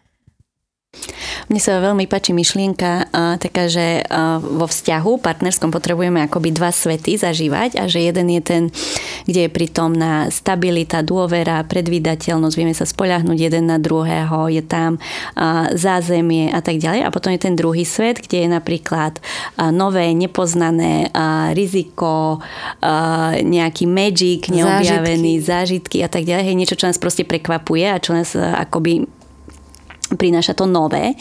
Mne 1.51 1.59
sa 1.59 1.83
veľmi 1.83 2.07
páči 2.07 2.31
myšlienka 2.31 2.91
uh, 3.09 3.35
taká, 3.35 3.67
že 3.67 4.03
uh, 4.03 4.39
vo 4.39 4.69
vzťahu 4.69 5.19
partnerskom 5.19 5.73
potrebujeme 5.73 6.23
akoby 6.23 6.55
dva 6.55 6.71
svety 6.71 7.19
zažívať 7.19 7.79
a 7.79 7.87
že 7.89 7.99
jeden 8.03 8.31
je 8.31 8.41
ten, 8.41 8.63
kde 9.27 9.47
je 9.47 9.49
prítomná 9.51 10.31
stabilita, 10.31 11.03
dôvera, 11.03 11.63
predvídateľnosť, 11.67 12.55
vieme 12.55 12.75
sa 12.75 12.87
spoľahnúť 12.87 13.37
jeden 13.39 13.67
na 13.67 13.75
druhého, 13.79 14.47
je 14.51 14.63
tam 14.63 14.99
uh, 14.99 15.71
zázemie 15.75 16.51
a 16.51 16.63
tak 16.63 16.79
ďalej. 16.79 17.03
A 17.03 17.13
potom 17.13 17.35
je 17.35 17.41
ten 17.43 17.55
druhý 17.59 17.83
svet, 17.83 18.23
kde 18.23 18.47
je 18.47 18.49
napríklad 18.51 19.19
uh, 19.19 19.71
nové, 19.71 20.11
nepoznané 20.15 21.11
uh, 21.11 21.51
riziko, 21.51 22.39
uh, 22.39 23.35
nejaký 23.39 23.83
magic, 23.87 24.47
neobjavený, 24.47 25.43
zážitky. 25.43 25.97
zážitky 25.97 25.97
a 26.05 26.09
tak 26.09 26.23
ďalej. 26.23 26.43
Hej, 26.47 26.57
niečo, 26.59 26.79
čo 26.79 26.87
nás 26.87 26.99
proste 26.99 27.27
prekvapuje 27.27 27.87
a 27.87 27.99
čo 27.99 28.15
nás 28.15 28.35
uh, 28.35 28.55
akoby 28.59 29.22
prináša 30.11 30.53
to 30.53 30.67
nové 30.67 31.15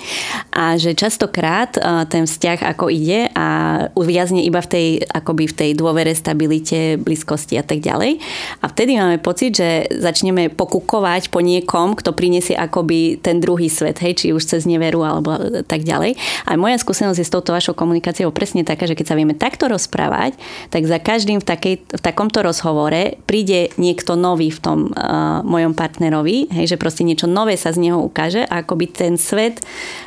a 0.53 0.77
že 0.77 0.93
častokrát 0.93 1.79
ten 2.11 2.27
vzťah 2.27 2.75
ako 2.77 2.91
ide 2.93 3.31
a 3.33 3.47
uviazne 3.95 4.43
iba 4.45 4.61
v 4.61 4.69
tej, 4.69 4.87
akoby 5.07 5.45
v 5.49 5.55
tej 5.55 5.71
dôvere, 5.79 6.13
stabilite, 6.13 6.99
blízkosti 7.01 7.57
a 7.57 7.65
tak 7.65 7.81
ďalej. 7.81 8.21
A 8.61 8.65
vtedy 8.69 8.99
máme 8.99 9.23
pocit, 9.23 9.57
že 9.57 9.89
začneme 9.89 10.53
pokúkovať 10.53 11.33
po 11.33 11.41
niekom, 11.41 11.95
kto 11.97 12.13
prinesie 12.13 12.59
akoby 12.59 13.23
ten 13.23 13.39
druhý 13.39 13.71
svet, 13.71 14.03
hej, 14.03 14.19
či 14.19 14.27
už 14.35 14.45
cez 14.45 14.67
neveru 14.69 15.07
alebo 15.07 15.63
tak 15.65 15.87
ďalej. 15.87 16.19
A 16.51 16.59
moja 16.59 16.77
skúsenosť 16.77 17.19
je 17.23 17.27
s 17.29 17.33
touto 17.33 17.55
vašou 17.55 17.73
komunikáciou 17.73 18.35
presne 18.35 18.67
taká, 18.67 18.85
že 18.85 18.99
keď 18.99 19.07
sa 19.15 19.19
vieme 19.19 19.39
takto 19.39 19.71
rozprávať, 19.71 20.37
tak 20.69 20.85
za 20.85 20.99
každým 20.99 21.41
v, 21.41 21.47
takej, 21.47 21.75
v 21.87 22.03
takomto 22.03 22.45
rozhovore 22.45 23.17
príde 23.25 23.73
niekto 23.81 24.19
nový 24.19 24.53
v 24.53 24.61
tom 24.61 24.79
uh, 24.91 25.41
mojom 25.47 25.73
partnerovi, 25.73 26.51
hej, 26.53 26.75
že 26.75 26.81
proste 26.81 27.07
niečo 27.07 27.31
nové 27.31 27.57
sa 27.57 27.73
z 27.73 27.89
neho 27.89 28.03
ukáže 28.03 28.45
a 28.45 28.61
akoby 28.73 28.89
ten 28.89 29.21
svet, 29.21 29.61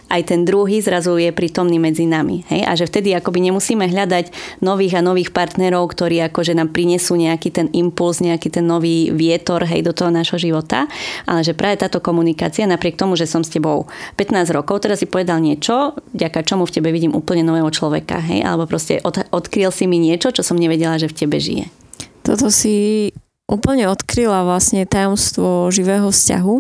aj 0.10 0.26
ten 0.26 0.42
druhý 0.42 0.82
zrazu 0.82 1.22
je 1.22 1.30
prítomný 1.30 1.78
medzi 1.78 2.10
nami. 2.10 2.42
Hej? 2.50 2.62
A 2.66 2.74
že 2.74 2.90
vtedy 2.90 3.14
akoby 3.14 3.46
nemusíme 3.46 3.86
hľadať 3.86 4.58
nových 4.66 4.98
a 4.98 5.06
nových 5.06 5.30
partnerov, 5.30 5.86
ktorí 5.94 6.18
akože 6.26 6.58
nám 6.58 6.74
prinesú 6.74 7.14
nejaký 7.14 7.54
ten 7.54 7.70
impuls, 7.78 8.26
nejaký 8.26 8.50
ten 8.50 8.66
nový 8.66 9.14
vietor 9.14 9.62
hej, 9.70 9.86
do 9.86 9.94
toho 9.94 10.10
nášho 10.10 10.42
života, 10.42 10.90
ale 11.30 11.46
že 11.46 11.54
práve 11.54 11.78
táto 11.78 12.02
komunikácia, 12.02 12.66
napriek 12.66 12.98
tomu, 12.98 13.14
že 13.14 13.30
som 13.30 13.46
s 13.46 13.54
tebou 13.54 13.86
15 14.18 14.50
rokov, 14.50 14.82
teraz 14.82 14.98
si 14.98 15.06
povedal 15.06 15.38
niečo, 15.38 15.94
ďaká 16.18 16.42
čomu 16.42 16.66
v 16.66 16.82
tebe 16.82 16.90
vidím 16.90 17.14
úplne 17.14 17.46
nového 17.46 17.70
človeka, 17.70 18.18
hej? 18.18 18.42
alebo 18.42 18.66
proste 18.66 18.98
od, 19.06 19.22
odkryl 19.30 19.70
si 19.70 19.86
mi 19.86 20.02
niečo, 20.02 20.34
čo 20.34 20.42
som 20.42 20.58
nevedela, 20.58 20.98
že 20.98 21.06
v 21.06 21.18
tebe 21.22 21.38
žije. 21.38 21.70
Toto 22.26 22.50
si 22.50 23.14
úplne 23.46 23.86
odkryla 23.94 24.42
vlastne 24.42 24.90
tajomstvo 24.90 25.70
živého 25.70 26.10
vzťahu, 26.10 26.56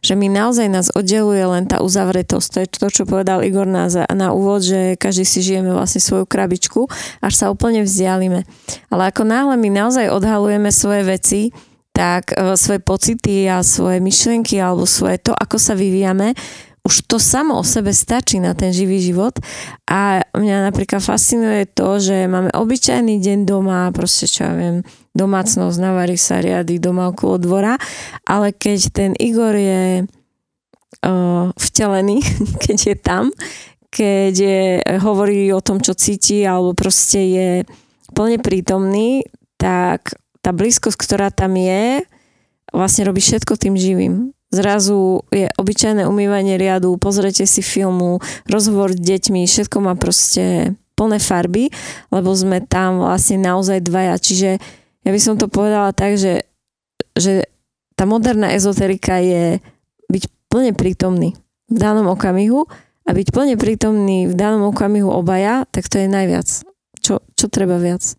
že 0.00 0.14
mi 0.16 0.32
naozaj 0.32 0.66
nás 0.72 0.88
oddeluje 0.88 1.44
len 1.44 1.68
tá 1.68 1.84
uzavretosť. 1.84 2.48
To 2.48 2.58
je 2.64 2.68
to, 2.72 2.88
čo 2.88 3.02
povedal 3.04 3.44
Igor 3.44 3.68
na, 3.68 3.86
na 3.92 4.32
úvod, 4.32 4.64
že 4.64 4.96
každý 4.96 5.28
si 5.28 5.44
žijeme 5.44 5.76
vlastne 5.76 6.00
svoju 6.00 6.24
krabičku, 6.24 6.88
až 7.20 7.32
sa 7.36 7.46
úplne 7.52 7.84
vzdialime. 7.84 8.48
Ale 8.88 9.02
ako 9.12 9.28
náhle 9.28 9.60
my 9.60 9.68
naozaj 9.68 10.08
odhalujeme 10.08 10.72
svoje 10.72 11.02
veci, 11.04 11.40
tak 11.92 12.32
e, 12.32 12.56
svoje 12.56 12.80
pocity 12.80 13.44
a 13.52 13.60
svoje 13.60 14.00
myšlienky 14.00 14.56
alebo 14.56 14.88
svoje 14.88 15.20
to, 15.20 15.36
ako 15.36 15.60
sa 15.60 15.76
vyvíjame, 15.76 16.32
už 16.82 17.06
to 17.06 17.22
samo 17.22 17.62
o 17.62 17.64
sebe 17.64 17.94
stačí 17.94 18.42
na 18.42 18.58
ten 18.58 18.74
živý 18.74 18.98
život. 18.98 19.38
A 19.86 20.26
mňa 20.34 20.66
napríklad 20.70 20.98
fascinuje 20.98 21.70
to, 21.70 22.02
že 22.02 22.26
máme 22.26 22.50
obyčajný 22.50 23.22
deň 23.22 23.38
doma, 23.46 23.94
proste 23.94 24.26
čo 24.26 24.50
ja 24.50 24.52
viem, 24.58 24.76
domácnosť, 25.14 25.78
navarí 25.78 26.18
sa 26.18 26.42
riady 26.42 26.82
doma 26.82 27.14
okolo 27.14 27.38
dvora, 27.38 27.74
ale 28.26 28.50
keď 28.50 28.80
ten 28.90 29.10
Igor 29.14 29.54
je 29.54 30.08
uh, 30.08 31.46
vtelený, 31.54 32.18
keď 32.64 32.76
je 32.82 32.96
tam, 32.98 33.24
keď 33.92 34.32
je, 34.34 34.62
hovorí 35.04 35.52
o 35.54 35.62
tom, 35.62 35.78
čo 35.78 35.94
cíti 35.94 36.42
alebo 36.42 36.74
proste 36.74 37.20
je 37.20 37.48
plne 38.16 38.40
prítomný, 38.40 39.22
tak 39.60 40.16
tá 40.42 40.50
blízkosť, 40.50 40.98
ktorá 40.98 41.28
tam 41.30 41.54
je, 41.54 42.02
vlastne 42.74 43.06
robí 43.06 43.22
všetko 43.22 43.54
tým 43.54 43.78
živým 43.78 44.34
zrazu 44.52 45.24
je 45.32 45.48
obyčajné 45.56 46.04
umývanie 46.04 46.60
riadu, 46.60 46.94
pozrite 47.00 47.48
si 47.48 47.64
filmu, 47.64 48.20
rozhovor 48.44 48.92
s 48.92 49.00
deťmi, 49.00 49.48
všetko 49.48 49.76
má 49.80 49.96
proste 49.96 50.76
plné 50.94 51.18
farby, 51.18 51.72
lebo 52.12 52.30
sme 52.36 52.60
tam 52.62 53.00
vlastne 53.00 53.40
naozaj 53.40 53.80
dvaja. 53.82 54.20
Čiže 54.20 54.50
ja 55.02 55.10
by 55.10 55.20
som 55.20 55.40
to 55.40 55.48
povedala 55.48 55.90
tak, 55.96 56.20
že, 56.20 56.44
že 57.16 57.48
tá 57.96 58.04
moderná 58.04 58.52
ezoterika 58.52 59.18
je 59.18 59.58
byť 60.12 60.24
plne 60.52 60.76
prítomný 60.76 61.32
v 61.72 61.76
danom 61.80 62.12
okamihu 62.12 62.68
a 63.08 63.10
byť 63.10 63.28
plne 63.32 63.56
prítomný 63.56 64.28
v 64.28 64.34
danom 64.36 64.68
okamihu 64.70 65.08
obaja, 65.08 65.64
tak 65.72 65.88
to 65.88 65.98
je 65.98 66.06
najviac. 66.06 66.46
Čo, 67.02 67.24
čo 67.34 67.46
treba 67.50 67.80
viac? 67.80 68.14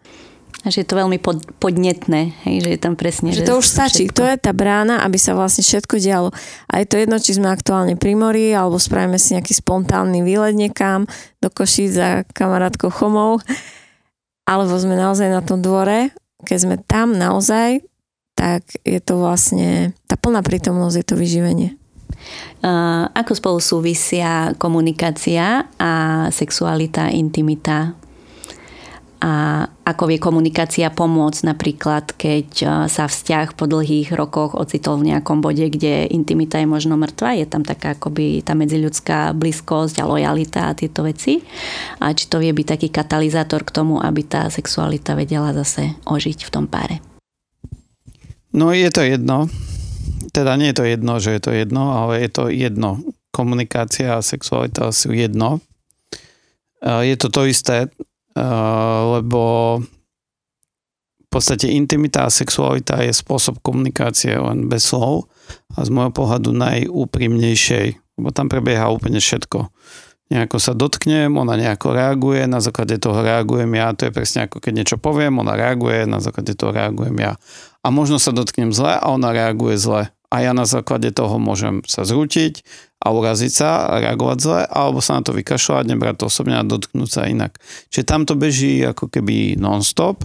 A 0.64 0.72
že 0.72 0.86
je 0.86 0.88
to 0.88 0.96
veľmi 0.96 1.20
pod, 1.20 1.44
podnetné, 1.60 2.38
hej, 2.48 2.64
že 2.64 2.70
je 2.72 2.80
tam 2.80 2.96
presne... 2.96 3.36
Že, 3.36 3.44
že 3.44 3.50
to 3.50 3.60
už 3.60 3.68
stačí, 3.68 4.08
všetko. 4.08 4.16
to 4.16 4.24
je 4.32 4.38
tá 4.40 4.52
brána, 4.56 5.04
aby 5.04 5.20
sa 5.20 5.36
vlastne 5.36 5.66
všetko 5.66 6.00
dialo. 6.00 6.30
A 6.72 6.80
je 6.80 6.88
to 6.88 6.96
jedno, 7.02 7.18
či 7.20 7.36
sme 7.36 7.52
aktuálne 7.52 8.00
pri 8.00 8.16
mori, 8.16 8.56
alebo 8.56 8.80
spravíme 8.80 9.20
si 9.20 9.36
nejaký 9.36 9.52
spontánny 9.60 10.24
výlet 10.24 10.56
niekam 10.56 11.04
do 11.44 11.52
Košíc 11.52 12.00
za 12.00 12.24
kamarátkou 12.32 12.88
Chomov, 12.94 13.44
alebo 14.48 14.74
sme 14.80 14.96
naozaj 14.96 15.28
na 15.28 15.44
tom 15.44 15.60
dvore, 15.60 16.16
keď 16.48 16.58
sme 16.60 16.76
tam 16.80 17.12
naozaj, 17.12 17.84
tak 18.38 18.64
je 18.88 19.00
to 19.04 19.20
vlastne, 19.20 19.92
tá 20.08 20.16
plná 20.16 20.44
prítomnosť 20.44 20.96
je 20.96 21.06
to 21.06 21.16
vyživenie. 21.20 21.70
Uh, 22.64 23.12
ako 23.12 23.36
spolu 23.36 23.60
súvisia 23.60 24.56
komunikácia 24.56 25.68
a 25.76 25.92
sexualita, 26.32 27.12
intimita 27.12 28.00
a 29.24 29.64
ako 29.88 30.12
vie 30.12 30.20
komunikácia 30.20 30.92
pomôcť 30.92 31.48
napríklad, 31.48 32.12
keď 32.12 32.48
e, 32.60 32.68
sa 32.92 33.08
vzťah 33.08 33.56
po 33.56 33.72
dlhých 33.72 34.12
rokoch 34.12 34.52
ocitol 34.52 35.00
v 35.00 35.16
nejakom 35.16 35.40
bode, 35.40 35.64
kde 35.64 36.12
intimita 36.12 36.60
je 36.60 36.68
možno 36.68 37.00
mŕtva, 37.00 37.40
je 37.40 37.48
tam 37.48 37.64
taká 37.64 37.96
akoby 37.96 38.44
tá 38.44 38.52
medziľudská 38.52 39.32
blízkosť 39.32 40.04
a 40.04 40.10
lojalita 40.12 40.68
a 40.68 40.76
tieto 40.76 41.08
veci. 41.08 41.40
A 42.04 42.12
či 42.12 42.28
to 42.28 42.44
vie 42.44 42.52
byť 42.52 42.68
taký 42.76 42.88
katalizátor 42.92 43.64
k 43.64 43.72
tomu, 43.72 44.04
aby 44.04 44.28
tá 44.28 44.52
sexualita 44.52 45.16
vedela 45.16 45.56
zase 45.56 45.96
ožiť 46.04 46.44
v 46.44 46.52
tom 46.52 46.68
páre. 46.68 47.00
No 48.52 48.76
je 48.76 48.92
to 48.92 49.08
jedno. 49.08 49.48
Teda 50.36 50.60
nie 50.60 50.76
je 50.76 50.84
to 50.84 50.84
jedno, 50.84 51.24
že 51.24 51.40
je 51.40 51.42
to 51.48 51.52
jedno, 51.56 51.96
ale 51.96 52.28
je 52.28 52.30
to 52.30 52.52
jedno. 52.52 53.00
Komunikácia 53.32 54.20
a 54.20 54.26
sexualita 54.26 54.92
sú 54.92 55.16
jedno. 55.16 55.64
E, 56.84 57.08
je 57.08 57.16
to 57.16 57.32
to 57.32 57.48
isté 57.48 57.88
lebo 58.34 59.42
v 61.24 61.28
podstate 61.30 61.70
intimita 61.74 62.30
a 62.30 62.34
sexualita 62.34 63.02
je 63.02 63.10
spôsob 63.10 63.62
komunikácie 63.66 64.38
len 64.38 64.70
bez 64.70 64.86
slov 64.86 65.30
a 65.74 65.82
z 65.82 65.90
môjho 65.90 66.14
pohľadu 66.14 66.54
najúprimnejšej, 66.54 67.88
lebo 68.22 68.30
tam 68.30 68.50
prebieha 68.50 68.94
úplne 68.94 69.18
všetko. 69.18 69.74
Nejako 70.34 70.58
sa 70.58 70.74
dotknem, 70.74 71.36
ona 71.36 71.54
nejako 71.60 71.94
reaguje, 71.94 72.50
na 72.50 72.58
základe 72.58 72.98
toho 72.98 73.22
reagujem 73.22 73.70
ja, 73.76 73.94
to 73.94 74.10
je 74.10 74.16
presne 74.16 74.50
ako 74.50 74.58
keď 74.62 74.74
niečo 74.74 74.98
poviem, 74.98 75.38
ona 75.38 75.54
reaguje, 75.54 76.10
na 76.10 76.24
základe 76.24 76.58
toho 76.58 76.74
reagujem 76.74 77.18
ja. 77.22 77.38
A 77.84 77.88
možno 77.94 78.18
sa 78.18 78.34
dotknem 78.34 78.74
zle 78.74 78.98
a 78.98 79.06
ona 79.14 79.30
reaguje 79.36 79.78
zle. 79.78 80.10
A 80.34 80.36
ja 80.42 80.58
na 80.58 80.66
základe 80.66 81.14
toho 81.14 81.38
môžem 81.38 81.86
sa 81.86 82.02
zrútiť 82.02 82.66
a 83.04 83.08
uraziť 83.12 83.52
sa 83.52 83.92
a 83.92 84.00
reagovať 84.00 84.38
zle, 84.40 84.62
alebo 84.64 85.04
sa 85.04 85.20
na 85.20 85.28
to 85.28 85.36
vykašľať, 85.36 85.92
nebrať 85.92 86.24
to 86.24 86.32
osobne 86.32 86.56
a 86.56 86.64
dotknúť 86.64 87.10
sa 87.12 87.28
inak. 87.28 87.60
Čiže 87.92 88.08
tam 88.08 88.24
to 88.24 88.40
beží 88.40 88.80
ako 88.80 89.12
keby 89.12 89.60
non-stop. 89.60 90.24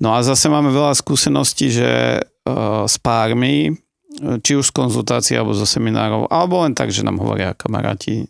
No 0.00 0.16
a 0.16 0.24
zase 0.24 0.48
máme 0.48 0.72
veľa 0.72 0.96
skúseností, 0.96 1.68
že 1.68 2.20
uh, 2.24 2.88
s 2.88 2.96
pármi, 2.96 3.76
či 4.16 4.56
už 4.56 4.72
z 4.72 4.76
konzultácií 4.76 5.36
alebo 5.36 5.52
zo 5.52 5.68
seminárov, 5.68 6.32
alebo 6.32 6.64
len 6.64 6.72
tak, 6.72 6.88
že 6.88 7.04
nám 7.04 7.20
hovoria 7.20 7.52
kamaráti 7.52 8.24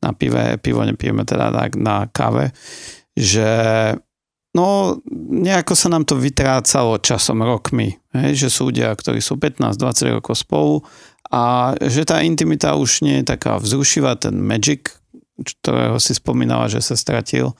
na 0.00 0.16
pive, 0.16 0.56
pivo 0.56 0.80
nepijeme 0.80 1.28
teda 1.28 1.52
na, 1.52 1.68
na 1.76 1.96
káve, 2.08 2.56
že 3.12 3.48
no 4.56 4.96
nejako 5.28 5.76
sa 5.76 5.92
nám 5.92 6.08
to 6.08 6.16
vytrácalo 6.16 6.96
časom, 7.04 7.44
rokmi, 7.44 8.00
hej, 8.16 8.32
že 8.36 8.48
sú 8.48 8.72
ľudia, 8.72 8.88
ktorí 8.96 9.20
sú 9.20 9.36
15-20 9.36 10.16
rokov 10.16 10.40
spolu 10.40 10.80
a 11.30 11.74
že 11.82 12.06
tá 12.06 12.22
intimita 12.22 12.78
už 12.78 13.02
nie 13.02 13.22
je 13.22 13.34
taká 13.34 13.58
vzrušivá, 13.58 14.18
ten 14.18 14.38
magic, 14.38 14.94
ktorého 15.36 15.98
si 15.98 16.16
spomínala, 16.16 16.70
že 16.70 16.80
sa 16.80 16.96
stratil 16.96 17.52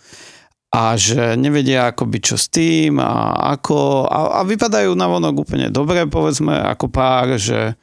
a 0.73 0.99
že 0.99 1.39
nevedia 1.39 1.89
ako 1.89 2.05
byť 2.11 2.23
čo 2.23 2.37
s 2.37 2.47
tým 2.51 2.99
a 2.99 3.33
ako 3.57 4.05
a, 4.11 4.19
a 4.39 4.43
vypadajú 4.43 4.93
na 4.99 5.07
vonok 5.07 5.47
úplne 5.47 5.71
dobre, 5.71 6.05
povedzme, 6.11 6.53
ako 6.53 6.87
pár, 6.91 7.39
že 7.39 7.79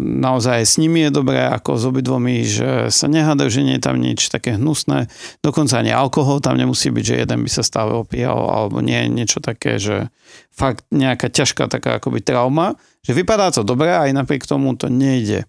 naozaj 0.00 0.64
s 0.64 0.80
nimi 0.80 1.04
je 1.04 1.12
dobré, 1.12 1.44
ako 1.44 1.76
s 1.76 1.84
obidvomi, 1.84 2.48
že 2.48 2.88
sa 2.88 3.06
nehádajú, 3.12 3.48
že 3.52 3.64
nie 3.64 3.76
je 3.76 3.84
tam 3.84 4.00
nič 4.00 4.32
také 4.32 4.56
hnusné. 4.56 5.12
Dokonca 5.44 5.84
ani 5.84 5.92
alkohol 5.92 6.40
tam 6.40 6.56
nemusí 6.56 6.88
byť, 6.88 7.04
že 7.04 7.20
jeden 7.20 7.44
by 7.44 7.50
sa 7.52 7.60
stále 7.60 7.92
opíjal, 7.92 8.36
alebo 8.36 8.80
nie 8.80 8.96
niečo 9.12 9.44
také, 9.44 9.76
že 9.76 10.08
fakt 10.48 10.88
nejaká 10.88 11.28
ťažká 11.28 11.68
taká 11.68 12.00
akoby 12.00 12.24
trauma, 12.24 12.80
že 13.04 13.12
vypadá 13.12 13.52
to 13.52 13.68
dobre, 13.68 13.92
aj 13.92 14.16
napriek 14.16 14.48
tomu 14.48 14.72
to 14.80 14.88
nejde. 14.88 15.44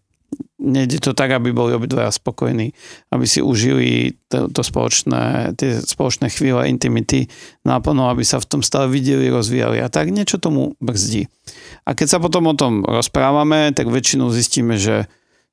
Nejde 0.57 0.99
to 0.99 1.13
tak, 1.13 1.31
aby 1.31 1.53
boli 1.53 1.71
obidvaja 1.71 2.11
spokojní, 2.11 2.73
aby 3.13 3.25
si 3.29 3.39
užili 3.39 4.17
to, 4.27 4.49
to 4.51 4.65
spoločné, 4.65 5.53
tie 5.55 5.79
spoločné 5.79 6.33
chvíle 6.33 6.65
intimity 6.67 7.29
naplno, 7.63 8.09
aby 8.11 8.25
sa 8.25 8.41
v 8.41 8.49
tom 8.57 8.61
stále 8.65 8.91
videli, 8.91 9.31
rozvíjali 9.31 9.79
a 9.79 9.87
tak 9.87 10.11
niečo 10.11 10.41
tomu 10.41 10.75
brzdí. 10.81 11.29
A 11.87 11.95
keď 11.95 12.17
sa 12.17 12.19
potom 12.19 12.51
o 12.51 12.57
tom 12.57 12.83
rozprávame, 12.83 13.71
tak 13.71 13.87
väčšinou 13.87 14.33
zistíme, 14.33 14.75
že 14.75 15.07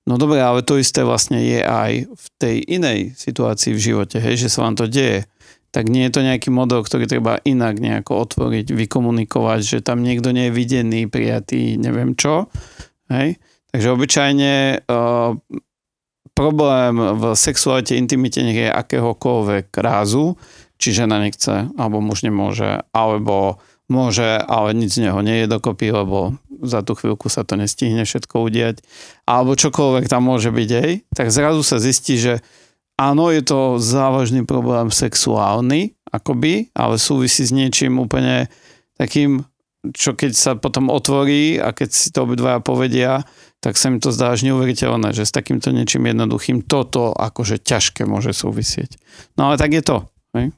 no 0.09 0.16
dobre, 0.16 0.40
ale 0.40 0.64
to 0.64 0.81
isté 0.81 1.04
vlastne 1.04 1.38
je 1.38 1.61
aj 1.61 1.93
v 2.09 2.26
tej 2.40 2.57
inej 2.64 3.14
situácii 3.14 3.76
v 3.76 3.85
živote, 3.93 4.19
hej, 4.19 4.49
že 4.49 4.49
sa 4.50 4.66
vám 4.66 4.75
to 4.75 4.88
deje. 4.88 5.28
Tak 5.75 5.90
nie 5.90 6.07
je 6.07 6.14
to 6.14 6.23
nejaký 6.23 6.54
model, 6.54 6.87
ktorý 6.87 7.11
treba 7.11 7.43
inak 7.43 7.83
nejako 7.83 8.25
otvoriť, 8.31 8.71
vykomunikovať, 8.71 9.61
že 9.62 9.78
tam 9.83 10.07
niekto 10.07 10.31
nie 10.31 10.49
je 10.49 10.57
videný, 10.57 11.00
prijatý, 11.11 11.75
neviem 11.76 12.14
čo. 12.14 12.47
Hej. 13.11 13.43
Takže 13.75 13.90
obyčajne 13.90 14.87
uh, 14.87 15.35
problém 16.31 16.95
v 16.95 17.23
sexualite, 17.35 17.99
intimite 17.99 18.38
nech 18.38 18.54
je 18.54 18.71
akéhokoľvek 18.71 19.75
rázu, 19.83 20.38
či 20.78 20.95
žena 20.95 21.19
nechce, 21.19 21.75
alebo 21.75 21.99
muž 21.99 22.23
nemôže, 22.23 22.87
alebo 22.95 23.59
môže, 23.90 24.38
ale 24.47 24.78
nič 24.78 25.02
z 25.02 25.11
neho 25.11 25.19
nie 25.26 25.43
je 25.43 25.50
dokopy, 25.50 25.90
lebo 25.90 26.38
za 26.62 26.87
tú 26.87 26.95
chvíľku 26.95 27.26
sa 27.26 27.43
to 27.43 27.59
nestihne 27.59 28.07
všetko 28.07 28.47
udiať, 28.47 28.78
alebo 29.26 29.59
čokoľvek 29.59 30.07
tam 30.07 30.31
môže 30.31 30.54
byť, 30.54 30.71
hej, 30.71 30.93
tak 31.11 31.35
zrazu 31.35 31.66
sa 31.66 31.83
zistí, 31.83 32.14
že 32.14 32.47
áno, 32.95 33.35
je 33.35 33.43
to 33.43 33.83
závažný 33.83 34.47
problém 34.47 34.95
sexuálny, 34.95 35.99
akoby, 36.14 36.71
ale 36.78 36.95
súvisí 36.95 37.43
s 37.43 37.50
niečím 37.50 37.99
úplne 37.99 38.47
takým, 38.95 39.43
čo 39.93 40.16
keď 40.16 40.33
sa 40.33 40.52
potom 40.54 40.88
otvorí 40.88 41.59
a 41.59 41.75
keď 41.75 41.88
si 41.90 42.09
to 42.14 42.25
obidvaja 42.25 42.62
povedia, 42.62 43.26
tak 43.64 43.80
sa 43.80 43.88
mi 43.88 43.97
to 43.97 44.12
zdá 44.12 44.37
až 44.37 44.44
neuveriteľné, 44.44 45.16
že 45.16 45.25
s 45.25 45.33
takýmto 45.33 45.73
niečím 45.73 46.04
jednoduchým 46.04 46.61
toto 46.68 47.16
akože 47.16 47.64
ťažké 47.64 48.04
môže 48.04 48.37
súvisieť. 48.37 49.00
No 49.40 49.49
ale 49.49 49.56
tak 49.56 49.73
je 49.73 49.80
to. 49.80 50.04
Hej? 50.37 50.52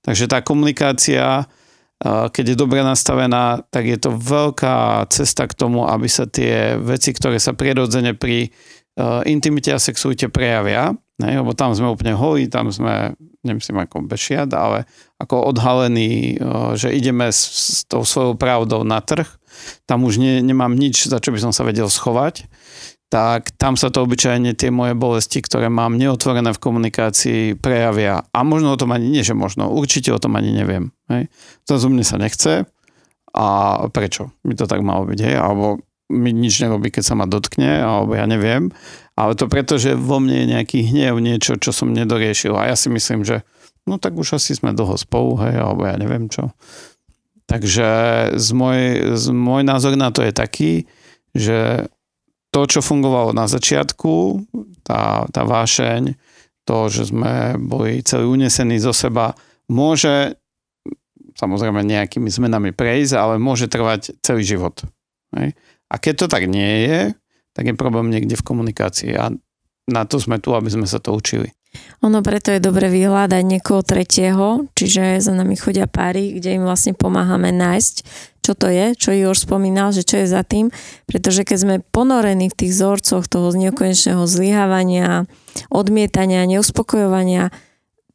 Takže 0.00 0.24
tá 0.32 0.40
komunikácia 0.40 1.44
keď 2.06 2.54
je 2.54 2.56
dobre 2.56 2.78
nastavená, 2.86 3.66
tak 3.74 3.90
je 3.90 3.98
to 3.98 4.14
veľká 4.14 5.02
cesta 5.10 5.50
k 5.50 5.56
tomu, 5.58 5.82
aby 5.82 6.06
sa 6.06 6.30
tie 6.30 6.78
veci, 6.78 7.10
ktoré 7.10 7.42
sa 7.42 7.58
prirodzene 7.58 8.14
pri 8.14 8.46
e, 8.46 8.48
intimite 9.26 9.74
a 9.74 9.82
sexuite 9.82 10.30
prejavia, 10.30 10.94
ne? 11.18 11.30
lebo 11.42 11.58
tam 11.58 11.74
sme 11.74 11.90
úplne 11.90 12.14
holí, 12.14 12.46
tam 12.46 12.70
sme, 12.70 13.18
nemyslím 13.42 13.82
ako 13.82 14.06
bešiat, 14.06 14.46
ale 14.54 14.86
ako 15.18 15.50
odhalení, 15.50 16.38
e, 16.38 16.76
že 16.78 16.94
ideme 16.94 17.34
s 17.34 17.82
tou 17.90 18.06
svojou 18.06 18.38
pravdou 18.38 18.86
na 18.86 19.02
trh, 19.02 19.26
tam 19.88 20.04
už 20.04 20.20
ne, 20.20 20.40
nemám 20.44 20.74
nič, 20.74 21.08
za 21.08 21.18
čo 21.22 21.34
by 21.34 21.38
som 21.38 21.52
sa 21.52 21.64
vedel 21.64 21.90
schovať, 21.90 22.46
tak 23.08 23.56
tam 23.56 23.80
sa 23.80 23.88
to 23.88 24.04
obyčajne 24.04 24.52
tie 24.52 24.68
moje 24.68 24.92
bolesti, 24.92 25.40
ktoré 25.40 25.72
mám 25.72 25.96
neotvorené 25.96 26.52
v 26.52 26.60
komunikácii, 26.60 27.56
prejavia. 27.56 28.20
A 28.36 28.44
možno 28.44 28.76
o 28.76 28.80
tom 28.80 28.92
ani 28.92 29.08
nie, 29.08 29.24
že 29.24 29.32
možno, 29.32 29.72
určite 29.72 30.12
o 30.12 30.20
tom 30.20 30.36
ani 30.36 30.52
neviem. 30.52 30.92
Hej. 31.08 31.32
To 31.72 31.80
zo 31.80 31.88
mne 31.88 32.04
sa 32.04 32.20
nechce 32.20 32.68
a 33.32 33.46
prečo 33.88 34.36
by 34.44 34.54
to 34.60 34.68
tak 34.68 34.84
malo 34.84 35.08
byť, 35.08 35.20
hej? 35.24 35.36
alebo 35.40 35.80
mi 36.08 36.32
nič 36.32 36.64
nerobí, 36.64 36.88
keď 36.88 37.04
sa 37.04 37.14
ma 37.16 37.28
dotkne, 37.28 37.84
alebo 37.84 38.16
ja 38.16 38.24
neviem, 38.24 38.72
ale 39.12 39.36
to 39.36 39.44
preto, 39.44 39.76
že 39.76 39.92
vo 39.92 40.20
mne 40.20 40.44
je 40.44 40.46
nejaký 40.56 40.78
hnev, 40.88 41.20
niečo, 41.20 41.60
čo 41.60 41.68
som 41.68 41.92
nedoriešil 41.92 42.56
a 42.56 42.72
ja 42.72 42.76
si 42.76 42.88
myslím, 42.88 43.28
že 43.28 43.44
no 43.84 44.00
tak 44.00 44.16
už 44.16 44.40
asi 44.40 44.56
sme 44.56 44.72
dlho 44.72 44.96
spolu, 44.96 45.36
hej, 45.44 45.60
alebo 45.60 45.84
ja 45.84 45.96
neviem 46.00 46.32
čo. 46.32 46.52
Takže 47.48 47.88
z 48.36 48.48
môj, 48.52 48.80
z 49.16 49.26
môj 49.32 49.64
názor 49.64 49.96
na 49.96 50.12
to 50.12 50.20
je 50.20 50.32
taký, 50.36 50.72
že 51.32 51.88
to, 52.52 52.60
čo 52.68 52.84
fungovalo 52.84 53.32
na 53.32 53.48
začiatku, 53.48 54.44
tá, 54.84 55.24
tá 55.32 55.42
vášeň, 55.48 56.12
to, 56.68 56.78
že 56.92 57.08
sme 57.08 57.56
boli 57.56 58.04
celý 58.04 58.28
unesení 58.28 58.76
zo 58.76 58.92
seba, 58.92 59.32
môže 59.72 60.36
samozrejme 61.40 61.80
nejakými 61.80 62.28
zmenami 62.28 62.76
prejsť, 62.76 63.16
ale 63.16 63.34
môže 63.40 63.70
trvať 63.70 64.20
celý 64.20 64.44
život. 64.44 64.84
A 65.88 65.94
keď 65.96 66.24
to 66.24 66.26
tak 66.28 66.44
nie 66.44 66.84
je, 66.84 67.00
tak 67.56 67.64
je 67.64 67.74
problém 67.80 68.12
niekde 68.12 68.36
v 68.36 68.44
komunikácii 68.44 69.16
a 69.16 69.32
na 69.88 70.02
to 70.04 70.20
sme 70.20 70.36
tu, 70.36 70.52
aby 70.52 70.68
sme 70.68 70.84
sa 70.84 71.00
to 71.00 71.16
učili. 71.16 71.48
Ono 72.06 72.22
preto 72.22 72.54
je 72.54 72.62
dobre 72.62 72.86
vyhľadať 72.86 73.42
niekoho 73.42 73.82
tretieho, 73.82 74.70
čiže 74.78 75.18
za 75.18 75.34
nami 75.34 75.58
chodia 75.58 75.90
páry, 75.90 76.38
kde 76.38 76.58
im 76.58 76.62
vlastne 76.62 76.94
pomáhame 76.94 77.50
nájsť, 77.50 77.96
čo 78.48 78.56
to 78.56 78.70
je, 78.70 78.96
čo 78.96 79.12
Jor 79.12 79.36
spomínal, 79.36 79.92
že 79.92 80.06
čo 80.06 80.22
je 80.22 80.30
za 80.30 80.40
tým, 80.40 80.72
pretože 81.04 81.44
keď 81.44 81.58
sme 81.58 81.74
ponorení 81.92 82.48
v 82.48 82.58
tých 82.64 82.72
vzorcoch 82.72 83.28
toho 83.28 83.52
nekonečného 83.52 84.24
zlyhávania, 84.24 85.28
odmietania, 85.68 86.48
neuspokojovania, 86.48 87.52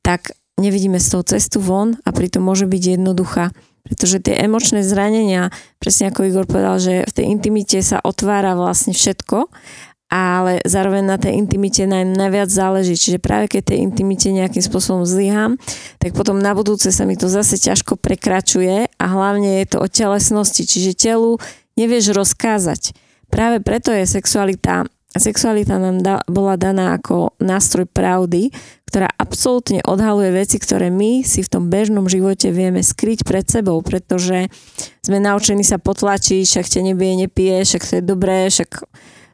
tak 0.02 0.34
nevidíme 0.58 0.98
z 0.98 1.08
toho 1.14 1.24
cestu 1.28 1.62
von 1.62 2.02
a 2.02 2.10
pritom 2.10 2.42
môže 2.42 2.66
byť 2.66 2.98
jednoduchá. 2.98 3.54
Pretože 3.84 4.24
tie 4.24 4.40
emočné 4.40 4.80
zranenia, 4.80 5.52
presne 5.78 6.08
ako 6.08 6.24
Igor 6.24 6.48
povedal, 6.48 6.80
že 6.80 7.04
v 7.04 7.12
tej 7.14 7.26
intimite 7.28 7.78
sa 7.84 8.00
otvára 8.00 8.56
vlastne 8.56 8.96
všetko 8.96 9.52
ale 10.14 10.62
zároveň 10.62 11.02
na 11.10 11.18
tej 11.18 11.42
intimite 11.42 11.90
naj, 11.90 12.06
najviac 12.14 12.54
záleží. 12.54 12.94
Čiže 12.94 13.18
práve 13.18 13.50
keď 13.50 13.74
tej 13.74 13.82
intimite 13.82 14.30
nejakým 14.30 14.62
spôsobom 14.62 15.10
zlyhám, 15.10 15.58
tak 15.98 16.14
potom 16.14 16.38
na 16.38 16.54
budúce 16.54 16.94
sa 16.94 17.10
mi 17.10 17.18
to 17.18 17.26
zase 17.26 17.58
ťažko 17.58 17.98
prekračuje 17.98 18.94
a 18.94 19.06
hlavne 19.10 19.66
je 19.66 19.74
to 19.74 19.78
o 19.82 19.90
telesnosti, 19.90 20.62
čiže 20.70 20.94
telu 20.94 21.42
nevieš 21.74 22.14
rozkázať. 22.14 22.94
Práve 23.34 23.66
preto 23.66 23.90
je 23.90 24.06
sexualita 24.06 24.86
Sexualita 25.14 25.78
nám 25.78 26.02
da, 26.02 26.26
bola 26.26 26.58
daná 26.58 26.98
ako 26.98 27.38
nástroj 27.38 27.86
pravdy, 27.86 28.50
ktorá 28.90 29.06
absolútne 29.14 29.86
odhaluje 29.86 30.34
veci, 30.34 30.58
ktoré 30.58 30.90
my 30.90 31.22
si 31.22 31.46
v 31.46 31.52
tom 31.54 31.70
bežnom 31.70 32.10
živote 32.10 32.50
vieme 32.50 32.82
skryť 32.82 33.22
pred 33.22 33.46
sebou, 33.46 33.78
pretože 33.86 34.50
sme 35.06 35.22
naučení 35.22 35.62
sa 35.62 35.78
potlačiť, 35.78 36.50
však 36.50 36.66
te 36.66 36.82
nebije, 36.82 37.30
nepije, 37.30 37.62
však 37.62 37.84
to 37.86 37.94
je 38.02 38.04
dobré, 38.04 38.50
však 38.50 38.90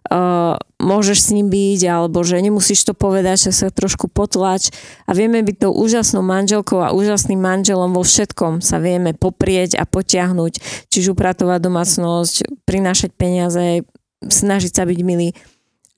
uh, 0.10 0.58
môžeš 0.82 1.18
s 1.30 1.34
ním 1.36 1.48
byť, 1.50 1.82
alebo 1.86 2.22
že 2.26 2.42
nemusíš 2.42 2.86
to 2.86 2.94
povedať, 2.98 3.50
že 3.50 3.52
sa 3.54 3.68
trošku 3.70 4.10
potlač 4.10 4.74
a 5.06 5.14
vieme 5.14 5.42
byť 5.46 5.56
tou 5.70 5.72
úžasnou 5.76 6.26
manželkou 6.26 6.82
a 6.82 6.96
úžasným 6.96 7.38
manželom 7.38 7.94
vo 7.94 8.02
všetkom 8.02 8.60
sa 8.66 8.82
vieme 8.82 9.14
poprieť 9.14 9.78
a 9.78 9.84
potiahnuť, 9.86 10.88
čiže 10.90 11.14
upratovať 11.14 11.60
domácnosť, 11.62 12.36
prinášať 12.66 13.12
peniaze, 13.14 13.86
snažiť 14.26 14.72
sa 14.74 14.84
byť 14.84 15.00
milý. 15.06 15.32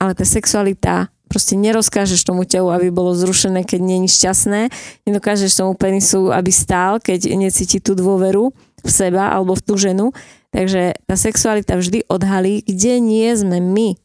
Ale 0.02 0.18
tá 0.18 0.26
sexualita 0.26 1.14
proste 1.30 1.56
nerozkážeš 1.56 2.28
tomu 2.28 2.44
telu, 2.44 2.68
aby 2.68 2.92
bolo 2.92 3.16
zrušené, 3.16 3.64
keď 3.64 3.80
je 3.80 3.98
šťastné. 4.10 4.60
Nedokážeš 5.08 5.56
tomu 5.56 5.72
penisu, 5.72 6.28
aby 6.28 6.52
stál, 6.52 7.00
keď 7.00 7.32
necíti 7.38 7.80
tú 7.80 7.96
dôveru 7.96 8.52
v 8.82 8.90
seba 8.90 9.32
alebo 9.32 9.56
v 9.56 9.64
tú 9.64 9.80
ženu. 9.80 10.12
Takže 10.52 11.00
tá 11.08 11.16
sexualita 11.16 11.80
vždy 11.80 12.04
odhalí, 12.12 12.60
kde 12.60 13.00
nie 13.00 13.32
sme 13.32 13.64
my 13.64 14.01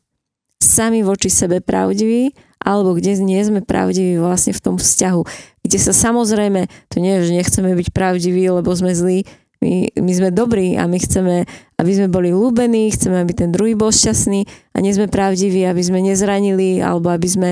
sami 0.57 1.05
voči 1.05 1.29
sebe 1.29 1.61
pravdiví, 1.61 2.33
alebo 2.57 2.97
kde 2.97 3.21
nie 3.21 3.39
sme 3.45 3.61
pravdiví 3.61 4.17
vlastne 4.17 4.51
v 4.51 4.63
tom 4.63 4.75
vzťahu. 4.75 5.21
Kde 5.61 5.77
sa 5.77 5.93
samozrejme, 5.93 6.65
to 6.89 6.97
nie 6.97 7.21
je, 7.21 7.31
že 7.31 7.37
nechceme 7.37 7.69
byť 7.77 7.87
pravdiví, 7.93 8.43
lebo 8.49 8.69
sme 8.73 8.97
zlí, 8.97 9.23
my, 9.57 9.89
my 9.97 10.11
sme 10.13 10.29
dobrí 10.29 10.77
a 10.77 10.85
my 10.85 10.97
chceme, 11.01 11.49
aby 11.81 11.91
sme 11.93 12.07
boli 12.13 12.29
ľúbení, 12.29 12.93
chceme, 12.93 13.17
aby 13.17 13.33
ten 13.33 13.49
druhý 13.49 13.73
bol 13.73 13.89
šťastný 13.89 14.45
a 14.73 14.77
nie 14.85 14.93
sme 14.93 15.09
pravdiví, 15.09 15.65
aby 15.65 15.81
sme 15.81 16.01
nezranili 16.05 16.77
alebo 16.77 17.09
aby 17.09 17.25
sme 17.25 17.49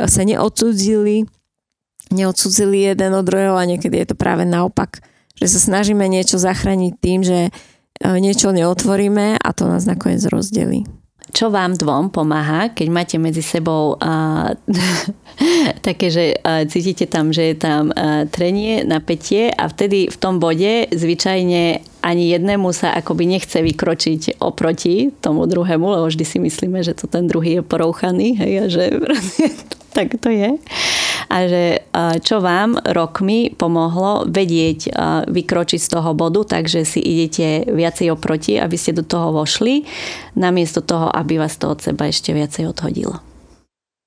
sa 0.00 0.22
neodsudzili, 0.24 1.28
neodsudzili 2.08 2.88
jeden 2.88 3.12
od 3.12 3.24
druhého 3.24 3.52
a 3.52 3.68
niekedy 3.68 4.00
je 4.00 4.06
to 4.12 4.16
práve 4.16 4.48
naopak, 4.48 5.04
že 5.36 5.44
sa 5.44 5.60
snažíme 5.60 6.08
niečo 6.08 6.40
zachrániť 6.40 6.92
tým, 7.04 7.20
že 7.20 7.52
E, 7.96 8.20
niečo 8.20 8.52
neotvoríme 8.52 9.40
a 9.40 9.48
to 9.56 9.64
nás 9.68 9.88
nakoniec 9.88 10.20
rozdelí. 10.28 10.84
Čo 11.34 11.50
vám 11.50 11.74
dvom 11.74 12.14
pomáha, 12.14 12.70
keď 12.70 12.88
máte 12.90 13.16
medzi 13.18 13.42
sebou 13.42 13.98
uh, 13.98 14.54
také, 15.86 16.06
že 16.08 16.38
uh, 16.38 16.62
cítite 16.70 17.10
tam, 17.10 17.34
že 17.34 17.52
je 17.52 17.56
tam 17.58 17.90
uh, 17.90 18.24
trenie, 18.30 18.86
napätie 18.86 19.50
a 19.50 19.66
vtedy 19.66 20.06
v 20.06 20.16
tom 20.16 20.38
bode 20.38 20.86
zvyčajne 20.94 21.82
ani 22.06 22.24
jednému 22.30 22.70
sa 22.70 22.94
akoby 22.94 23.26
nechce 23.26 23.58
vykročiť 23.58 24.38
oproti 24.38 25.10
tomu 25.18 25.50
druhému, 25.50 25.86
lebo 25.90 26.06
vždy 26.06 26.22
si 26.22 26.38
myslíme, 26.38 26.78
že 26.86 26.94
to 26.94 27.10
ten 27.10 27.26
druhý 27.26 27.58
je 27.58 27.62
porouchaný, 27.66 28.38
hej, 28.38 28.52
a 28.62 28.64
že 28.70 28.84
tak 29.96 30.14
to 30.22 30.30
je. 30.30 30.54
A 31.32 31.48
že 31.48 31.84
čo 32.22 32.38
vám 32.44 32.78
rokmi 32.80 33.52
pomohlo 33.52 34.24
vedieť 34.28 34.92
vykročiť 35.26 35.80
z 35.80 35.88
toho 35.88 36.12
bodu, 36.12 36.56
takže 36.56 36.86
si 36.86 37.00
idete 37.02 37.66
viacej 37.68 38.12
oproti, 38.12 38.60
aby 38.60 38.76
ste 38.78 38.96
do 38.96 39.04
toho 39.04 39.32
vošli, 39.34 39.84
namiesto 40.36 40.84
toho, 40.84 41.10
aby 41.10 41.40
vás 41.40 41.56
to 41.56 41.72
od 41.72 41.80
seba 41.80 42.08
ešte 42.08 42.32
viacej 42.36 42.70
odhodilo. 42.70 43.20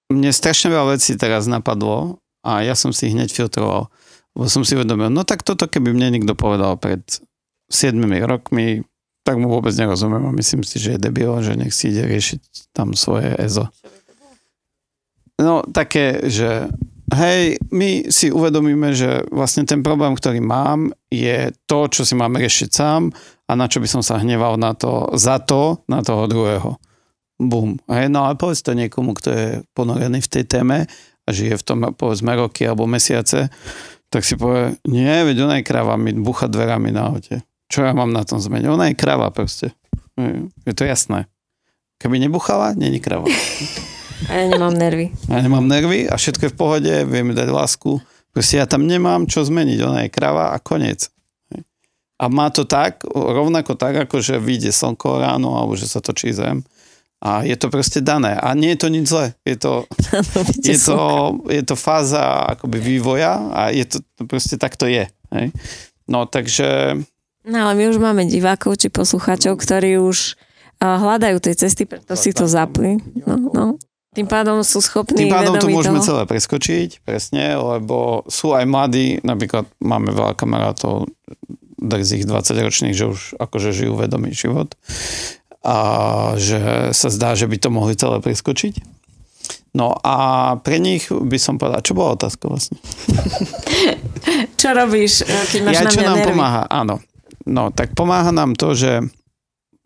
Mne 0.10 0.34
strašne 0.34 0.74
veľa 0.74 0.98
vecí 0.98 1.13
teraz 1.17 1.45
napadlo 1.45 2.17
a 2.41 2.65
ja 2.65 2.74
som 2.74 2.89
si 2.89 3.13
hneď 3.13 3.30
filtroval. 3.30 3.93
Lebo 4.38 4.45
som 4.45 4.62
si 4.65 4.78
uvedomil, 4.78 5.10
no 5.10 5.26
tak 5.26 5.41
toto 5.41 5.65
keby 5.65 5.93
mne 5.93 6.17
niekto 6.17 6.38
povedal 6.38 6.78
pred 6.78 7.02
7 7.69 7.98
rokmi, 8.26 8.86
tak 9.22 9.38
mu 9.38 9.50
vôbec 9.52 9.74
nerozumiem 9.78 10.26
a 10.26 10.38
myslím 10.38 10.65
si, 10.65 10.82
že 10.82 10.95
je 10.95 11.04
debil, 11.06 11.30
že 11.45 11.54
nech 11.54 11.74
si 11.76 11.93
ide 11.93 12.06
riešiť 12.06 12.74
tam 12.74 12.98
svoje 12.98 13.36
EZO. 13.38 13.69
No 15.38 15.62
také, 15.69 16.26
že 16.30 16.72
hej, 17.13 17.58
my 17.72 18.12
si 18.12 18.30
uvedomíme, 18.34 18.91
že 18.93 19.26
vlastne 19.34 19.63
ten 19.65 19.82
problém, 19.86 20.13
ktorý 20.13 20.43
mám, 20.43 20.93
je 21.10 21.54
to, 21.65 21.88
čo 21.89 22.04
si 22.04 22.13
mám 22.13 22.36
riešiť 22.36 22.69
sám 22.69 23.13
a 23.48 23.52
na 23.56 23.65
čo 23.65 23.82
by 23.82 23.88
som 23.89 24.02
sa 24.06 24.22
hneval 24.22 24.60
na 24.60 24.78
to, 24.78 25.10
za 25.15 25.41
to, 25.41 25.82
na 25.89 26.04
toho 26.06 26.30
druhého. 26.30 26.78
Bum. 27.39 27.80
Hej, 27.88 28.12
no 28.12 28.28
ale 28.28 28.36
povedz 28.36 28.60
to 28.60 28.76
niekomu, 28.76 29.15
kto 29.15 29.30
je 29.32 29.48
ponorený 29.72 30.19
v 30.19 30.32
tej 30.32 30.43
téme 30.43 30.78
a 31.24 31.30
žije 31.32 31.56
v 31.56 31.65
tom 31.65 31.80
povedzme 31.95 32.36
roky 32.36 32.67
alebo 32.67 32.89
mesiace, 32.89 33.48
tak 34.10 34.26
si 34.26 34.36
povie, 34.36 34.76
nie, 34.89 35.24
veď 35.24 35.45
ona 35.45 35.56
je 35.62 35.67
kráva 35.69 35.95
mi 35.95 36.12
bucha 36.17 36.50
dverami 36.50 36.91
na 36.91 37.13
aute. 37.13 37.45
Čo 37.69 37.86
ja 37.86 37.93
mám 37.93 38.10
na 38.10 38.26
tom 38.26 38.41
zmeniť? 38.41 38.65
Ona 38.65 38.91
je 38.91 38.98
krava 38.98 39.30
proste. 39.30 39.78
Je 40.65 40.74
to 40.74 40.84
jasné. 40.84 41.30
Keby 42.02 42.17
nebuchala, 42.19 42.74
není 42.74 43.00
krava. 43.00 43.30
A 44.28 44.32
ja 44.44 44.46
nemám 44.52 44.76
nervy. 44.76 45.16
Ja 45.32 45.40
nemám 45.40 45.64
nervy 45.64 46.10
a 46.12 46.20
všetko 46.20 46.50
je 46.50 46.54
v 46.54 46.60
pohode, 46.60 46.94
viem 47.08 47.32
dať 47.32 47.48
lásku. 47.48 48.04
Proste 48.36 48.60
ja 48.60 48.68
tam 48.68 48.84
nemám 48.84 49.26
čo 49.26 49.48
zmeniť. 49.48 49.80
Ona 49.80 50.00
je 50.06 50.14
krava 50.14 50.52
a 50.52 50.58
koniec. 50.60 51.08
A 52.20 52.28
má 52.28 52.52
to 52.52 52.68
tak, 52.68 53.08
rovnako 53.08 53.80
tak, 53.80 53.96
ako 53.96 54.20
že 54.20 54.44
vyjde 54.44 54.76
slnko 54.76 55.24
ráno, 55.24 55.56
alebo 55.56 55.80
že 55.80 55.88
sa 55.88 56.04
točí 56.04 56.36
zem. 56.36 56.68
A 57.24 57.48
je 57.48 57.56
to 57.56 57.72
proste 57.72 58.04
dané. 58.04 58.36
A 58.36 58.52
nie 58.56 58.76
je 58.76 58.80
to 58.84 58.88
nič 58.92 59.06
zlé. 59.08 59.36
Je 59.48 59.56
to, 59.56 59.88
je 60.68 60.78
to, 60.80 61.00
je 61.48 61.64
to 61.64 61.76
fáza 61.80 62.44
akoby 62.60 62.80
vývoja 62.80 63.40
a 63.56 63.72
je 63.72 63.88
to, 63.88 63.98
proste 64.28 64.60
tak 64.60 64.76
to 64.76 64.88
je. 64.88 65.08
Hej? 65.32 65.48
No 66.12 66.28
takže 66.28 67.00
No 67.50 67.66
ale 67.66 67.74
my 67.80 67.84
už 67.90 67.98
máme 67.98 68.28
divákov 68.28 68.78
či 68.78 68.92
poslucháčov, 68.92 69.58
ktorí 69.58 69.98
už 69.98 70.36
uh, 70.84 71.00
hľadajú 71.00 71.40
tie 71.40 71.56
cesty, 71.56 71.88
preto 71.88 72.14
si 72.20 72.36
to 72.36 72.46
zapli. 72.46 73.00
No, 73.24 73.36
no. 73.50 73.66
Tým 74.10 74.26
pádom 74.26 74.65
sú 74.65 74.82
schopní 74.82 75.30
Tým 75.30 75.34
pádom 75.34 75.62
to 75.62 75.69
môžeme 75.69 76.02
toho. 76.02 76.08
celé 76.17 76.24
preskočiť, 76.26 77.06
presne, 77.06 77.54
lebo 77.54 78.26
sú 78.26 78.58
aj 78.58 78.65
mladí, 78.65 79.22
napríklad 79.22 79.69
máme 79.78 80.10
veľa 80.10 80.34
kamarátov, 80.34 81.06
ich 81.80 82.26
20 82.26 82.65
ročných, 82.65 82.98
že 82.98 83.06
už 83.06 83.19
akože 83.38 83.69
žijú 83.72 83.93
vedomý 83.95 84.34
život 84.34 84.74
a 85.63 85.78
že 86.41 86.91
sa 86.91 87.10
zdá, 87.13 87.38
že 87.38 87.45
by 87.45 87.58
to 87.62 87.69
mohli 87.69 87.93
celé 87.93 88.17
preskočiť. 88.19 89.00
No 89.78 89.93
a 90.02 90.58
pre 90.58 90.82
nich 90.82 91.13
by 91.13 91.38
som 91.38 91.62
povedal, 91.62 91.86
čo 91.86 91.93
bola 91.93 92.17
otázka 92.17 92.50
vlastne? 92.50 92.82
čo 94.60 94.74
robíš, 94.74 95.22
keď 95.54 95.60
máš 95.62 95.74
ja, 95.78 95.82
na 95.86 95.91
čo 95.93 96.02
nám 96.02 96.17
nervy? 96.17 96.30
pomáha, 96.34 96.63
áno. 96.65 96.95
No, 97.45 97.69
tak 97.69 97.93
pomáha 97.93 98.34
nám 98.34 98.58
to, 98.58 98.74
že 98.74 99.06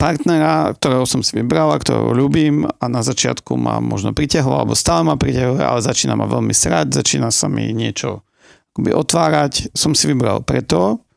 partnera, 0.03 0.75
ktorého 0.75 1.07
som 1.07 1.23
si 1.23 1.31
vybral 1.39 1.71
a 1.71 1.79
ktorého 1.79 2.11
ľúbim 2.11 2.67
a 2.67 2.85
na 2.91 2.99
začiatku 2.99 3.55
ma 3.55 3.79
možno 3.79 4.11
priťahoval, 4.11 4.67
alebo 4.67 4.75
stále 4.75 5.07
ma 5.07 5.15
priťahuje, 5.15 5.63
ale 5.63 5.79
začína 5.79 6.19
ma 6.19 6.27
veľmi 6.27 6.51
srať, 6.51 6.99
začína 6.99 7.31
sa 7.31 7.47
mi 7.47 7.71
niečo 7.71 8.27
akoby 8.75 8.91
otvárať. 8.91 9.71
Som 9.71 9.95
si 9.95 10.11
vybral 10.11 10.43
preto, 10.43 11.07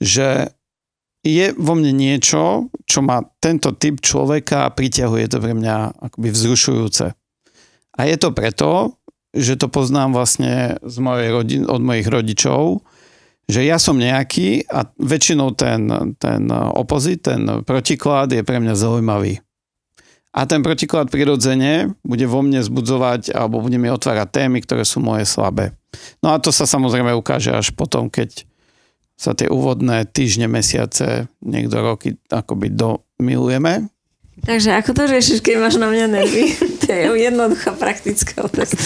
že 0.00 0.56
je 1.20 1.52
vo 1.52 1.76
mne 1.76 1.92
niečo, 1.92 2.72
čo 2.88 3.04
ma 3.04 3.20
tento 3.44 3.76
typ 3.76 4.00
človeka 4.00 4.72
priťahuje. 4.72 5.20
Je 5.20 5.30
to 5.36 5.44
pre 5.44 5.52
mňa 5.52 6.00
akoby 6.00 6.32
vzrušujúce. 6.32 7.12
A 7.92 8.00
je 8.08 8.16
to 8.16 8.32
preto, 8.32 8.96
že 9.36 9.60
to 9.60 9.68
poznám 9.68 10.16
vlastne 10.16 10.80
z 10.80 10.96
mojej 10.96 11.28
rodin, 11.28 11.62
od 11.68 11.84
mojich 11.84 12.08
rodičov, 12.08 12.80
že 13.50 13.66
ja 13.66 13.76
som 13.76 13.98
nejaký 13.98 14.70
a 14.70 14.86
väčšinou 14.96 15.52
ten, 15.58 15.86
ten 16.16 16.42
opozit, 16.74 17.26
ten 17.26 17.66
protiklad 17.66 18.30
je 18.32 18.42
pre 18.46 18.62
mňa 18.62 18.74
zaujímavý. 18.74 19.42
A 20.30 20.46
ten 20.46 20.62
protiklad 20.62 21.10
prirodzene 21.10 21.90
bude 22.06 22.22
vo 22.30 22.38
mne 22.38 22.62
zbudzovať 22.62 23.34
alebo 23.34 23.58
bude 23.58 23.82
mi 23.82 23.90
otvárať 23.90 24.30
témy, 24.30 24.62
ktoré 24.62 24.86
sú 24.86 25.02
moje 25.02 25.26
slabé. 25.26 25.74
No 26.22 26.30
a 26.30 26.38
to 26.38 26.54
sa 26.54 26.70
samozrejme 26.70 27.10
ukáže 27.10 27.50
až 27.50 27.74
potom, 27.74 28.06
keď 28.06 28.46
sa 29.18 29.34
tie 29.34 29.50
úvodné 29.50 30.06
týždne, 30.06 30.46
mesiace, 30.46 31.26
niekto 31.42 31.82
roky 31.82 32.16
akoby 32.30 32.72
domilujeme. 32.72 33.90
Takže 34.40 34.72
ako 34.80 34.96
to 34.96 35.02
riešiš, 35.10 35.44
keď 35.44 35.54
máš 35.60 35.76
na 35.76 35.92
mňa 35.92 36.06
nervy? 36.08 36.56
to 36.80 36.88
je 36.88 37.04
jednoduchá 37.26 37.76
praktická 37.76 38.46
otázka. 38.46 38.80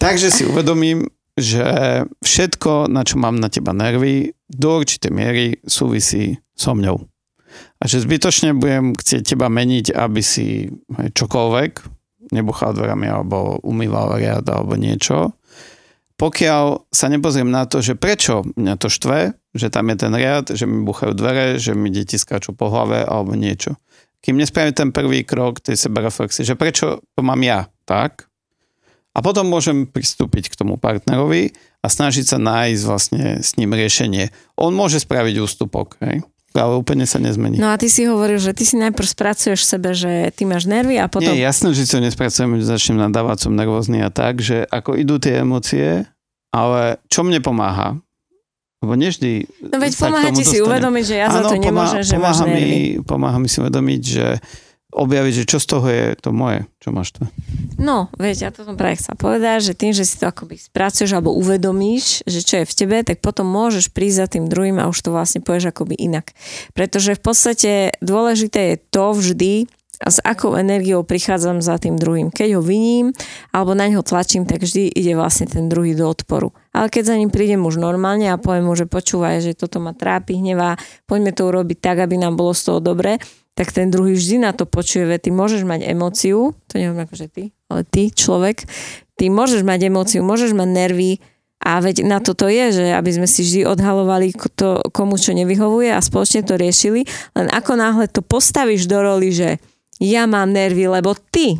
Takže 0.00 0.32
si 0.32 0.42
uvedomím, 0.48 1.10
že 1.36 1.68
všetko, 2.24 2.88
na 2.88 3.04
čo 3.04 3.20
mám 3.20 3.36
na 3.36 3.52
teba 3.52 3.76
nervy, 3.76 4.32
do 4.48 4.80
určitej 4.80 5.12
miery 5.12 5.46
súvisí 5.68 6.40
so 6.56 6.72
mňou. 6.72 6.96
A 7.80 7.84
že 7.84 8.00
zbytočne 8.00 8.56
budem 8.56 8.96
chcieť 8.96 9.36
teba 9.36 9.52
meniť, 9.52 9.92
aby 9.92 10.20
si 10.24 10.72
čokoľvek, 10.90 11.72
nebuchal 12.32 12.72
dverami 12.72 13.06
alebo 13.06 13.60
umýval 13.62 14.16
riad 14.16 14.44
alebo 14.48 14.74
niečo, 14.74 15.36
pokiaľ 16.16 16.88
sa 16.88 17.12
nepozriem 17.12 17.52
na 17.52 17.68
to, 17.68 17.84
že 17.84 17.92
prečo 17.92 18.40
mňa 18.56 18.74
to 18.80 18.88
štve, 18.88 19.36
že 19.52 19.68
tam 19.68 19.92
je 19.92 19.96
ten 20.00 20.12
riad, 20.16 20.48
že 20.48 20.64
mi 20.64 20.80
buchajú 20.80 21.12
dvere, 21.12 21.60
že 21.60 21.76
mi 21.76 21.92
deti 21.92 22.16
skáču 22.16 22.56
po 22.56 22.72
hlave 22.72 23.04
alebo 23.04 23.36
niečo. 23.36 23.76
Kým 24.24 24.40
nespravím 24.40 24.72
ten 24.72 24.90
prvý 24.96 25.28
krok 25.28 25.60
tej 25.60 25.76
sebereflexie, 25.76 26.48
že 26.48 26.56
prečo 26.56 27.04
to 27.12 27.20
mám 27.20 27.44
ja 27.44 27.68
tak, 27.84 28.25
a 29.16 29.18
potom 29.24 29.48
môžem 29.48 29.88
pristúpiť 29.88 30.52
k 30.52 30.58
tomu 30.60 30.76
partnerovi 30.76 31.56
a 31.80 31.86
snažiť 31.88 32.28
sa 32.28 32.36
nájsť 32.36 32.82
vlastne 32.84 33.40
s 33.40 33.56
ním 33.56 33.72
riešenie. 33.72 34.28
On 34.60 34.68
môže 34.76 35.00
spraviť 35.00 35.40
ústupok, 35.40 35.96
hej? 36.04 36.20
ale 36.56 36.76
úplne 36.76 37.04
sa 37.04 37.20
nezmení. 37.20 37.60
No 37.60 37.72
a 37.72 37.76
ty 37.76 37.88
si 37.92 38.08
hovoril, 38.08 38.40
že 38.40 38.56
ty 38.56 38.64
si 38.64 38.80
najprv 38.80 39.04
spracuješ 39.04 39.60
sebe, 39.60 39.92
že 39.92 40.32
ty 40.32 40.48
máš 40.48 40.64
nervy 40.64 40.96
a 40.96 41.08
potom... 41.08 41.28
Nie, 41.28 41.44
jasné, 41.44 41.76
že 41.76 41.84
si 41.84 41.92
to 41.92 42.00
nespracujem, 42.00 42.56
že 42.60 42.64
začnem 42.68 42.96
nadávať, 42.96 43.48
som 43.48 43.52
nervózny 43.52 44.00
a 44.00 44.08
tak, 44.08 44.40
že 44.40 44.64
ako 44.68 44.96
idú 44.96 45.20
tie 45.20 45.44
emócie, 45.44 46.08
ale 46.52 46.96
čo 47.12 47.24
mne 47.28 47.44
pomáha? 47.44 48.00
Lebo 48.80 48.92
nevždy... 48.96 49.48
No 49.72 49.76
veď 49.80 49.92
pomáha 49.96 50.28
ti 50.32 50.44
si 50.44 50.60
uvedomiť, 50.60 51.04
že 51.04 51.16
ja 51.16 51.28
za 51.32 51.44
to 51.44 51.56
nemôžem, 51.56 52.04
že 52.04 52.16
máš 52.20 52.44
nervy. 52.44 52.60
Mi, 52.60 52.80
pomáha 53.04 53.36
mi 53.40 53.48
si 53.48 53.60
uvedomiť, 53.60 54.02
že 54.04 54.26
objaviť, 54.94 55.32
že 55.42 55.48
čo 55.48 55.58
z 55.58 55.66
toho 55.66 55.86
je 55.90 56.04
to 56.16 56.30
moje, 56.30 56.64
čo 56.78 56.94
máš 56.94 57.16
to. 57.18 57.26
No, 57.76 58.08
vieš, 58.16 58.46
ja 58.46 58.50
to 58.54 58.62
som 58.62 58.78
práve 58.78 58.96
chcela 58.96 59.18
povedať, 59.18 59.72
že 59.72 59.78
tým, 59.78 59.92
že 59.92 60.06
si 60.06 60.16
to 60.16 60.30
akoby 60.30 60.56
spracuješ 60.56 61.10
alebo 61.12 61.34
uvedomíš, 61.34 62.22
že 62.24 62.40
čo 62.40 62.62
je 62.62 62.70
v 62.70 62.74
tebe, 62.74 62.96
tak 63.02 63.18
potom 63.20 63.44
môžeš 63.44 63.90
prísť 63.90 64.16
za 64.16 64.26
tým 64.38 64.46
druhým 64.46 64.78
a 64.78 64.88
už 64.88 64.98
to 65.02 65.10
vlastne 65.10 65.42
povieš 65.42 65.74
akoby 65.74 65.98
inak. 65.98 66.32
Pretože 66.72 67.18
v 67.18 67.22
podstate 67.22 67.72
dôležité 67.98 68.74
je 68.74 68.76
to 68.88 69.12
vždy, 69.12 69.54
a 69.96 70.12
s 70.12 70.20
akou 70.20 70.52
energiou 70.60 71.08
prichádzam 71.08 71.64
za 71.64 71.80
tým 71.80 71.96
druhým. 71.96 72.28
Keď 72.28 72.60
ho 72.60 72.62
viním 72.62 73.16
alebo 73.48 73.72
na 73.72 73.88
ňo 73.88 74.04
tlačím, 74.04 74.44
tak 74.44 74.60
vždy 74.60 74.92
ide 74.92 75.16
vlastne 75.16 75.48
ten 75.48 75.72
druhý 75.72 75.96
do 75.96 76.04
odporu. 76.04 76.52
Ale 76.76 76.92
keď 76.92 77.02
za 77.08 77.16
ním 77.16 77.32
prídem 77.32 77.64
už 77.64 77.80
normálne 77.80 78.28
a 78.28 78.36
poviem 78.36 78.68
mu, 78.68 78.76
že 78.76 78.84
počúvaj, 78.84 79.40
že 79.40 79.56
toto 79.56 79.80
ma 79.80 79.96
trápi, 79.96 80.36
hnevá, 80.36 80.76
poďme 81.08 81.32
to 81.32 81.48
urobiť 81.48 81.78
tak, 81.80 82.04
aby 82.04 82.20
nám 82.20 82.36
bolo 82.36 82.52
z 82.52 82.62
toho 82.68 82.80
dobre, 82.84 83.16
tak 83.56 83.72
ten 83.72 83.88
druhý 83.88 84.12
vždy 84.12 84.44
na 84.44 84.52
to 84.52 84.68
počuje, 84.68 85.08
že 85.08 85.26
ty 85.26 85.30
môžeš 85.32 85.64
mať 85.64 85.88
emóciu, 85.88 86.52
to 86.68 86.76
neviem 86.76 87.00
ako, 87.00 87.14
že 87.16 87.26
ty, 87.32 87.42
ale 87.72 87.88
ty, 87.88 88.12
človek, 88.12 88.68
ty 89.16 89.32
môžeš 89.32 89.64
mať 89.64 89.88
emóciu, 89.88 90.20
môžeš 90.20 90.52
mať 90.52 90.68
nervy 90.68 91.12
a 91.64 91.80
veď 91.80 92.04
na 92.04 92.20
toto 92.20 92.46
je, 92.46 92.70
že 92.70 92.84
aby 92.92 93.10
sme 93.16 93.24
si 93.24 93.40
vždy 93.40 93.64
odhalovali 93.64 94.36
to, 94.54 94.84
komu 94.92 95.16
čo 95.16 95.32
nevyhovuje 95.32 95.88
a 95.88 96.04
spoločne 96.04 96.44
to 96.44 96.60
riešili, 96.60 97.08
len 97.32 97.48
ako 97.48 97.72
náhle 97.80 98.06
to 98.12 98.20
postavíš 98.20 98.84
do 98.84 99.00
roli, 99.00 99.32
že 99.32 99.56
ja 99.96 100.28
mám 100.28 100.52
nervy, 100.52 100.92
lebo 100.92 101.16
ty 101.32 101.56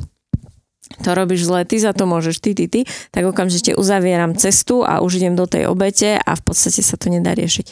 to 1.03 1.11
robíš 1.13 1.51
zle, 1.51 1.67
ty 1.67 1.83
za 1.83 1.93
to 1.93 2.07
môžeš, 2.07 2.39
ty, 2.39 2.55
ty, 2.55 2.71
ty, 2.71 2.81
tak 3.11 3.27
okamžite 3.27 3.75
uzavieram 3.75 4.39
cestu 4.39 4.87
a 4.87 5.03
už 5.03 5.19
idem 5.19 5.35
do 5.35 5.45
tej 5.45 5.67
obete 5.67 6.17
a 6.17 6.33
v 6.39 6.43
podstate 6.43 6.81
sa 6.81 6.95
to 6.95 7.11
nedá 7.11 7.35
riešiť. 7.35 7.67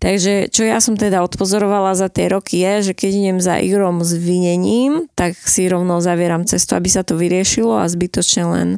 Takže 0.00 0.48
čo 0.48 0.64
ja 0.64 0.80
som 0.80 0.96
teda 0.96 1.20
odpozorovala 1.22 1.92
za 1.94 2.08
tie 2.08 2.32
roky 2.32 2.64
je, 2.64 2.90
že 2.90 2.92
keď 2.96 3.10
idem 3.12 3.38
za 3.38 3.60
Igrom 3.60 4.00
s 4.00 4.16
vinením, 4.16 5.06
tak 5.14 5.36
si 5.36 5.68
rovno 5.68 6.00
zavieram 6.00 6.48
cestu, 6.48 6.74
aby 6.74 6.88
sa 6.88 7.04
to 7.04 7.14
vyriešilo 7.20 7.78
a 7.78 7.86
zbytočne 7.86 8.44
len 8.48 8.68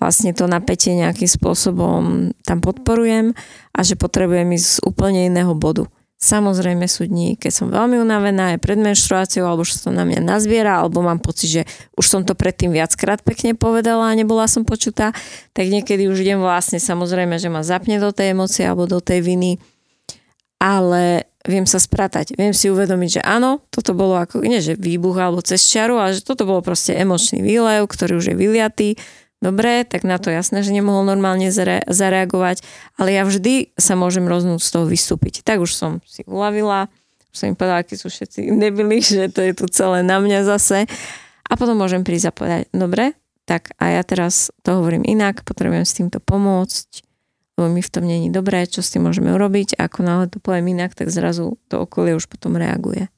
vlastne 0.00 0.32
to 0.32 0.48
napätie 0.48 0.96
nejakým 0.96 1.28
spôsobom 1.28 2.32
tam 2.48 2.58
podporujem 2.64 3.36
a 3.76 3.80
že 3.84 4.00
potrebujem 4.00 4.48
ísť 4.56 4.66
z 4.66 4.78
úplne 4.88 5.28
iného 5.28 5.52
bodu. 5.52 5.84
Samozrejme 6.20 6.84
sú 6.84 7.08
dní, 7.08 7.40
keď 7.40 7.48
som 7.48 7.66
veľmi 7.72 7.96
unavená 7.96 8.52
aj 8.52 8.60
pred 8.60 8.76
menštruáciou, 8.76 9.48
alebo 9.48 9.64
sa 9.64 9.88
to 9.88 9.88
na 9.88 10.04
mňa 10.04 10.20
nazbiera, 10.20 10.84
alebo 10.84 11.00
mám 11.00 11.16
pocit, 11.16 11.48
že 11.48 11.62
už 11.96 12.04
som 12.04 12.20
to 12.28 12.36
predtým 12.36 12.76
viackrát 12.76 13.24
pekne 13.24 13.56
povedala 13.56 14.12
a 14.12 14.18
nebola 14.18 14.44
som 14.44 14.60
počutá, 14.68 15.16
tak 15.56 15.72
niekedy 15.72 16.12
už 16.12 16.20
idem 16.20 16.36
vlastne, 16.36 16.76
samozrejme, 16.76 17.40
že 17.40 17.48
ma 17.48 17.64
zapne 17.64 17.96
do 17.96 18.12
tej 18.12 18.36
emócie 18.36 18.68
alebo 18.68 18.84
do 18.84 19.00
tej 19.00 19.24
viny, 19.24 19.56
ale 20.60 21.24
viem 21.48 21.64
sa 21.64 21.80
spratať, 21.80 22.36
viem 22.36 22.52
si 22.52 22.68
uvedomiť, 22.68 23.16
že 23.16 23.22
áno, 23.24 23.64
toto 23.72 23.96
bolo 23.96 24.20
ako, 24.20 24.44
nie 24.44 24.60
že 24.60 24.76
výbuch 24.76 25.16
alebo 25.16 25.40
cez 25.40 25.64
čaru, 25.64 25.96
ale 25.96 26.12
že 26.12 26.20
toto 26.20 26.44
bolo 26.44 26.60
proste 26.60 26.92
emočný 27.00 27.40
výlev, 27.40 27.88
ktorý 27.88 28.20
už 28.20 28.28
je 28.28 28.36
vyliatý, 28.36 28.88
Dobre, 29.40 29.88
tak 29.88 30.04
na 30.04 30.20
to 30.20 30.28
jasné, 30.28 30.60
že 30.60 30.68
nemohol 30.68 31.08
normálne 31.08 31.48
zare- 31.48 31.84
zareagovať, 31.88 32.60
ale 33.00 33.16
ja 33.16 33.24
vždy 33.24 33.72
sa 33.72 33.96
môžem 33.96 34.28
roznúť 34.28 34.60
z 34.60 34.70
toho 34.76 34.84
vystúpiť. 34.84 35.40
Tak 35.40 35.64
už 35.64 35.72
som 35.72 36.04
si 36.04 36.20
uľavila, 36.28 36.92
už 37.32 37.36
som 37.40 37.48
im 37.48 37.56
povedala, 37.56 37.80
akí 37.80 37.96
sú 37.96 38.12
všetci 38.12 38.52
debili, 38.60 39.00
že 39.04 39.32
to 39.32 39.40
je 39.40 39.56
tu 39.56 39.64
celé 39.72 40.04
na 40.04 40.20
mňa 40.20 40.44
zase. 40.44 40.84
A 41.50 41.52
potom 41.56 41.80
môžem 41.80 42.04
prísť 42.04 42.26
a 42.30 42.36
povedať, 42.36 42.62
dobre, 42.76 43.16
tak 43.48 43.74
a 43.80 43.98
ja 43.98 44.02
teraz 44.04 44.52
to 44.62 44.78
hovorím 44.78 45.02
inak, 45.02 45.42
potrebujem 45.42 45.88
s 45.88 45.96
týmto 45.96 46.22
pomôcť, 46.22 47.02
lebo 47.58 47.66
mi 47.72 47.82
v 47.82 47.90
tom 47.90 48.04
není 48.06 48.28
dobré, 48.30 48.68
čo 48.68 48.84
s 48.84 48.92
tým 48.94 49.08
môžeme 49.08 49.34
urobiť 49.34 49.80
a 49.80 49.90
ako 49.90 50.00
náhle 50.00 50.26
to 50.30 50.38
poviem 50.38 50.76
inak, 50.76 50.94
tak 50.94 51.10
zrazu 51.10 51.58
to 51.66 51.82
okolie 51.82 52.14
už 52.14 52.30
potom 52.30 52.54
reaguje. 52.54 53.10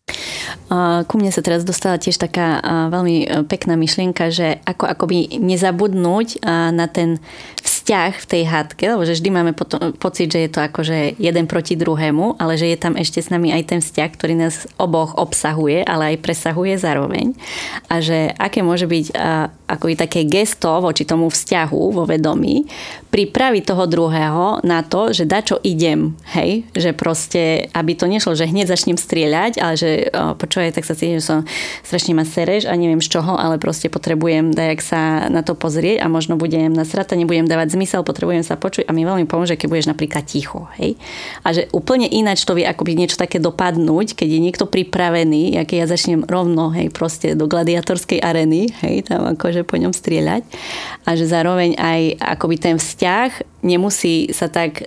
Ku 1.05 1.21
mne 1.21 1.29
sa 1.29 1.45
teraz 1.45 1.69
dostala 1.69 2.01
tiež 2.01 2.17
taká 2.17 2.65
veľmi 2.89 3.17
e, 3.21 3.27
pekná 3.45 3.77
myšlienka, 3.77 4.33
že 4.33 4.57
ako 4.65 4.89
akoby 4.89 5.37
nezabudnúť 5.37 6.41
na 6.73 6.89
ten 6.89 7.21
vzťah 7.61 8.13
v 8.15 8.27
tej 8.31 8.43
hádke, 8.47 8.85
lebo 8.95 9.03
že 9.03 9.19
vždy 9.19 9.29
máme 9.35 9.53
potom, 9.53 9.93
pocit, 9.99 10.31
že 10.31 10.47
je 10.47 10.51
to 10.55 10.63
akože 10.63 11.19
jeden 11.19 11.51
proti 11.51 11.75
druhému, 11.75 12.39
ale 12.39 12.55
že 12.55 12.71
je 12.71 12.79
tam 12.79 12.95
ešte 12.95 13.19
s 13.19 13.29
nami 13.29 13.51
aj 13.51 13.75
ten 13.75 13.81
vzťah, 13.83 14.11
ktorý 14.15 14.39
nás 14.39 14.71
oboch 14.79 15.19
obsahuje, 15.19 15.83
ale 15.83 16.15
aj 16.15 16.23
presahuje 16.23 16.79
zároveň. 16.79 17.35
A 17.91 17.99
že 17.99 18.31
aké 18.39 18.63
môže 18.63 18.87
byť 18.87 19.19
akoby 19.67 19.95
také 19.99 20.23
gesto 20.31 20.79
voči 20.79 21.03
tomu 21.03 21.27
vzťahu 21.27 21.83
vo 21.91 22.07
vedomí, 22.07 22.71
pripraviť 23.11 23.63
toho 23.67 23.85
druhého 23.91 24.63
na 24.63 24.87
to, 24.87 25.11
že 25.11 25.27
dačo 25.27 25.59
idem, 25.67 26.15
hej, 26.39 26.63
že 26.79 26.95
proste, 26.95 27.67
aby 27.75 27.99
to 27.99 28.07
nešlo, 28.07 28.39
že 28.39 28.47
hneď 28.47 28.71
začnem 28.71 28.97
strieľať, 28.97 29.53
ale 29.59 29.75
že 29.75 29.91
počúvaj, 30.13 30.62
tak 30.71 30.87
sa 30.87 30.95
cítim, 30.95 31.19
že 31.19 31.27
som 31.27 31.43
strašne 31.83 32.15
ma 32.15 32.23
sereš 32.23 32.71
a 32.71 32.79
neviem 32.79 33.03
z 33.03 33.19
čoho, 33.19 33.35
ale 33.35 33.59
proste 33.59 33.91
potrebujem 33.91 34.55
dajak 34.55 34.81
sa 34.85 35.27
na 35.27 35.43
to 35.43 35.59
pozrieť 35.59 36.05
a 36.05 36.07
možno 36.07 36.39
budem 36.39 36.71
nasrata, 36.71 37.19
nebudem 37.19 37.51
dávať 37.51 37.75
zmysel, 37.75 38.07
potrebujem 38.07 38.47
sa 38.47 38.55
počuť 38.55 38.87
a 38.87 38.95
mi 38.95 39.03
veľmi 39.03 39.27
pomôže, 39.27 39.59
keď 39.59 39.67
budeš 39.67 39.89
napríklad 39.91 40.23
ticho. 40.23 40.71
Hej? 40.79 40.95
A 41.43 41.51
že 41.51 41.67
úplne 41.75 42.07
ináč 42.07 42.47
to 42.47 42.55
vie 42.55 42.69
akoby 42.69 42.95
niečo 42.95 43.19
také 43.19 43.43
dopadnúť, 43.43 44.15
keď 44.15 44.29
je 44.29 44.41
niekto 44.41 44.65
pripravený, 44.69 45.59
aké 45.59 45.81
ja 45.81 45.91
začnem 45.91 46.29
rovno, 46.29 46.71
hej, 46.71 46.93
proste 46.93 47.33
do 47.33 47.49
gladiatorskej 47.49 48.21
areny, 48.21 48.71
hej, 48.85 49.09
tam 49.09 49.25
akože 49.33 49.65
po 49.65 49.81
ňom 49.81 49.97
strieľať. 49.97 50.45
A 51.09 51.17
že 51.17 51.25
zároveň 51.25 51.75
aj 51.81 52.21
akoby 52.21 52.57
ten 52.61 52.77
vzťah 52.77 53.65
nemusí 53.65 54.29
sa 54.35 54.53
tak 54.53 54.87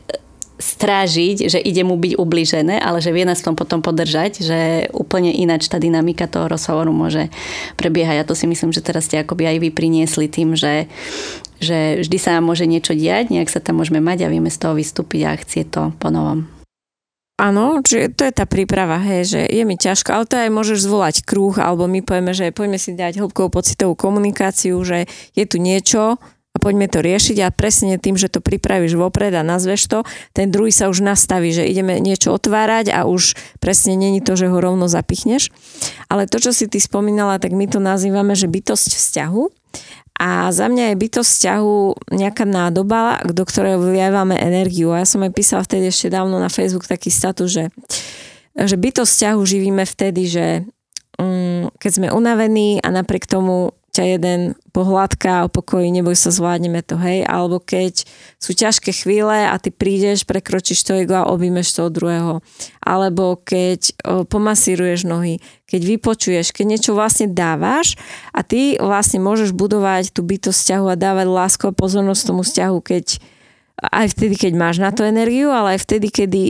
strážiť, 0.56 1.52
že 1.52 1.60
ide 1.60 1.84
mu 1.84 2.00
byť 2.00 2.16
ubližené, 2.16 2.80
ale 2.80 3.04
že 3.04 3.12
vie 3.12 3.28
nás 3.28 3.44
tom 3.44 3.60
potom 3.60 3.84
podržať, 3.84 4.40
že 4.40 4.60
úplne 4.96 5.36
ináč 5.36 5.68
tá 5.68 5.76
dynamika 5.76 6.32
toho 6.32 6.48
rozhovoru 6.48 6.96
môže 6.96 7.28
prebiehať. 7.76 8.24
A 8.24 8.28
to 8.28 8.34
si 8.40 8.48
myslím, 8.48 8.72
že 8.72 8.84
teraz 8.84 9.12
ste 9.12 9.20
akoby 9.20 9.52
aj 9.52 9.58
vy 9.60 9.70
priniesli 9.76 10.32
tým, 10.32 10.56
že, 10.56 10.88
že 11.60 12.00
vždy 12.00 12.18
sa 12.20 12.40
môže 12.40 12.64
niečo 12.64 12.96
diať, 12.96 13.36
nejak 13.36 13.52
sa 13.52 13.60
tam 13.60 13.84
môžeme 13.84 14.00
mať 14.00 14.28
a 14.28 14.32
vieme 14.32 14.48
z 14.48 14.60
toho 14.64 14.80
vystúpiť 14.80 15.22
a 15.28 15.36
chcieť 15.36 15.68
to 15.68 15.84
po 16.00 16.08
novom. 16.08 16.48
Áno, 17.36 17.84
že 17.84 18.16
to 18.16 18.24
je 18.24 18.32
tá 18.32 18.48
príprava, 18.48 18.96
hej, 18.96 19.28
že 19.28 19.42
je 19.44 19.68
mi 19.68 19.76
ťažko, 19.76 20.08
ale 20.16 20.24
to 20.24 20.40
aj 20.40 20.56
môžeš 20.56 20.88
zvolať 20.88 21.16
kruh, 21.28 21.52
alebo 21.60 21.84
my 21.84 22.00
povieme, 22.00 22.32
že 22.32 22.56
poďme 22.56 22.80
si 22.80 22.96
dať 22.96 23.20
hĺbkovú 23.20 23.52
pocitovú 23.52 23.92
komunikáciu, 23.92 24.80
že 24.88 25.04
je 25.36 25.44
tu 25.44 25.60
niečo, 25.60 26.16
a 26.56 26.58
poďme 26.58 26.88
to 26.88 27.04
riešiť 27.04 27.44
a 27.44 27.52
presne 27.52 28.00
tým, 28.00 28.16
že 28.16 28.32
to 28.32 28.40
pripravíš 28.40 28.96
vopred 28.96 29.36
a 29.36 29.44
nazveš 29.44 29.92
to, 29.92 30.00
ten 30.32 30.48
druhý 30.48 30.72
sa 30.72 30.88
už 30.88 31.04
nastaví, 31.04 31.52
že 31.52 31.68
ideme 31.68 32.00
niečo 32.00 32.32
otvárať 32.32 32.96
a 32.96 33.04
už 33.04 33.36
presne 33.60 34.00
není 34.00 34.24
to, 34.24 34.40
že 34.40 34.48
ho 34.48 34.56
rovno 34.56 34.88
zapichneš. 34.88 35.52
Ale 36.08 36.32
to, 36.32 36.40
čo 36.40 36.56
si 36.56 36.72
ty 36.72 36.80
spomínala, 36.80 37.44
tak 37.44 37.52
my 37.52 37.68
to 37.68 37.84
nazývame, 37.84 38.32
že 38.40 38.48
bytosť 38.48 38.96
vzťahu. 38.96 39.44
A 40.16 40.48
za 40.56 40.72
mňa 40.72 40.96
je 40.96 41.02
bytosť 41.04 41.28
vzťahu 41.28 41.76
nejaká 42.16 42.48
nádoba, 42.48 43.20
do 43.28 43.44
ktorého 43.44 43.84
vylievame 43.84 44.40
energiu. 44.40 44.96
A 44.96 45.04
ja 45.04 45.08
som 45.08 45.20
aj 45.28 45.36
písala 45.36 45.68
vtedy 45.68 45.92
ešte 45.92 46.08
dávno 46.08 46.40
na 46.40 46.48
Facebook 46.48 46.88
taký 46.88 47.12
status, 47.12 47.52
že, 47.52 47.66
že 48.56 48.80
bytosť 48.80 49.12
vzťahu 49.12 49.42
živíme 49.44 49.84
vtedy, 49.84 50.24
že 50.32 50.46
um, 51.20 51.68
keď 51.84 51.92
sme 51.92 52.08
unavení 52.16 52.80
a 52.80 52.96
napriek 52.96 53.28
tomu 53.28 53.76
ťa 53.96 54.20
jeden 54.20 54.40
pohľadka 54.76 55.48
o 55.48 55.50
pokoji, 55.50 55.88
neboj 55.96 56.20
sa, 56.20 56.36
zvládneme 56.36 56.84
to, 56.84 57.00
hej, 57.00 57.24
alebo 57.24 57.64
keď 57.64 58.04
sú 58.36 58.52
ťažké 58.52 58.92
chvíle 58.92 59.48
a 59.48 59.56
ty 59.56 59.72
prídeš, 59.72 60.28
prekročíš 60.28 60.84
to 60.84 61.00
ego 61.00 61.16
a 61.16 61.32
objímeš 61.32 61.72
toho 61.72 61.88
druhého, 61.88 62.44
alebo 62.84 63.40
keď 63.40 63.96
o, 64.04 64.28
pomasíruješ 64.28 65.08
nohy, 65.08 65.40
keď 65.64 65.82
vypočuješ, 65.96 66.52
keď 66.52 66.66
niečo 66.76 66.92
vlastne 66.92 67.32
dávaš 67.32 67.96
a 68.36 68.44
ty 68.44 68.76
vlastne 68.76 69.24
môžeš 69.24 69.56
budovať 69.56 70.12
tú 70.12 70.28
bytosť 70.28 70.60
vzťahu 70.60 70.86
a 70.92 71.00
dávať 71.00 71.28
lásku 71.32 71.64
a 71.64 71.74
pozornosť 71.74 72.22
tomu 72.28 72.44
vzťahu, 72.44 72.78
keď 72.84 73.06
aj 73.80 74.06
vtedy, 74.12 74.36
keď 74.36 74.52
máš 74.60 74.84
na 74.84 74.92
to 74.92 75.08
energiu, 75.08 75.56
ale 75.56 75.80
aj 75.80 75.88
vtedy, 75.88 76.12
kedy 76.12 76.42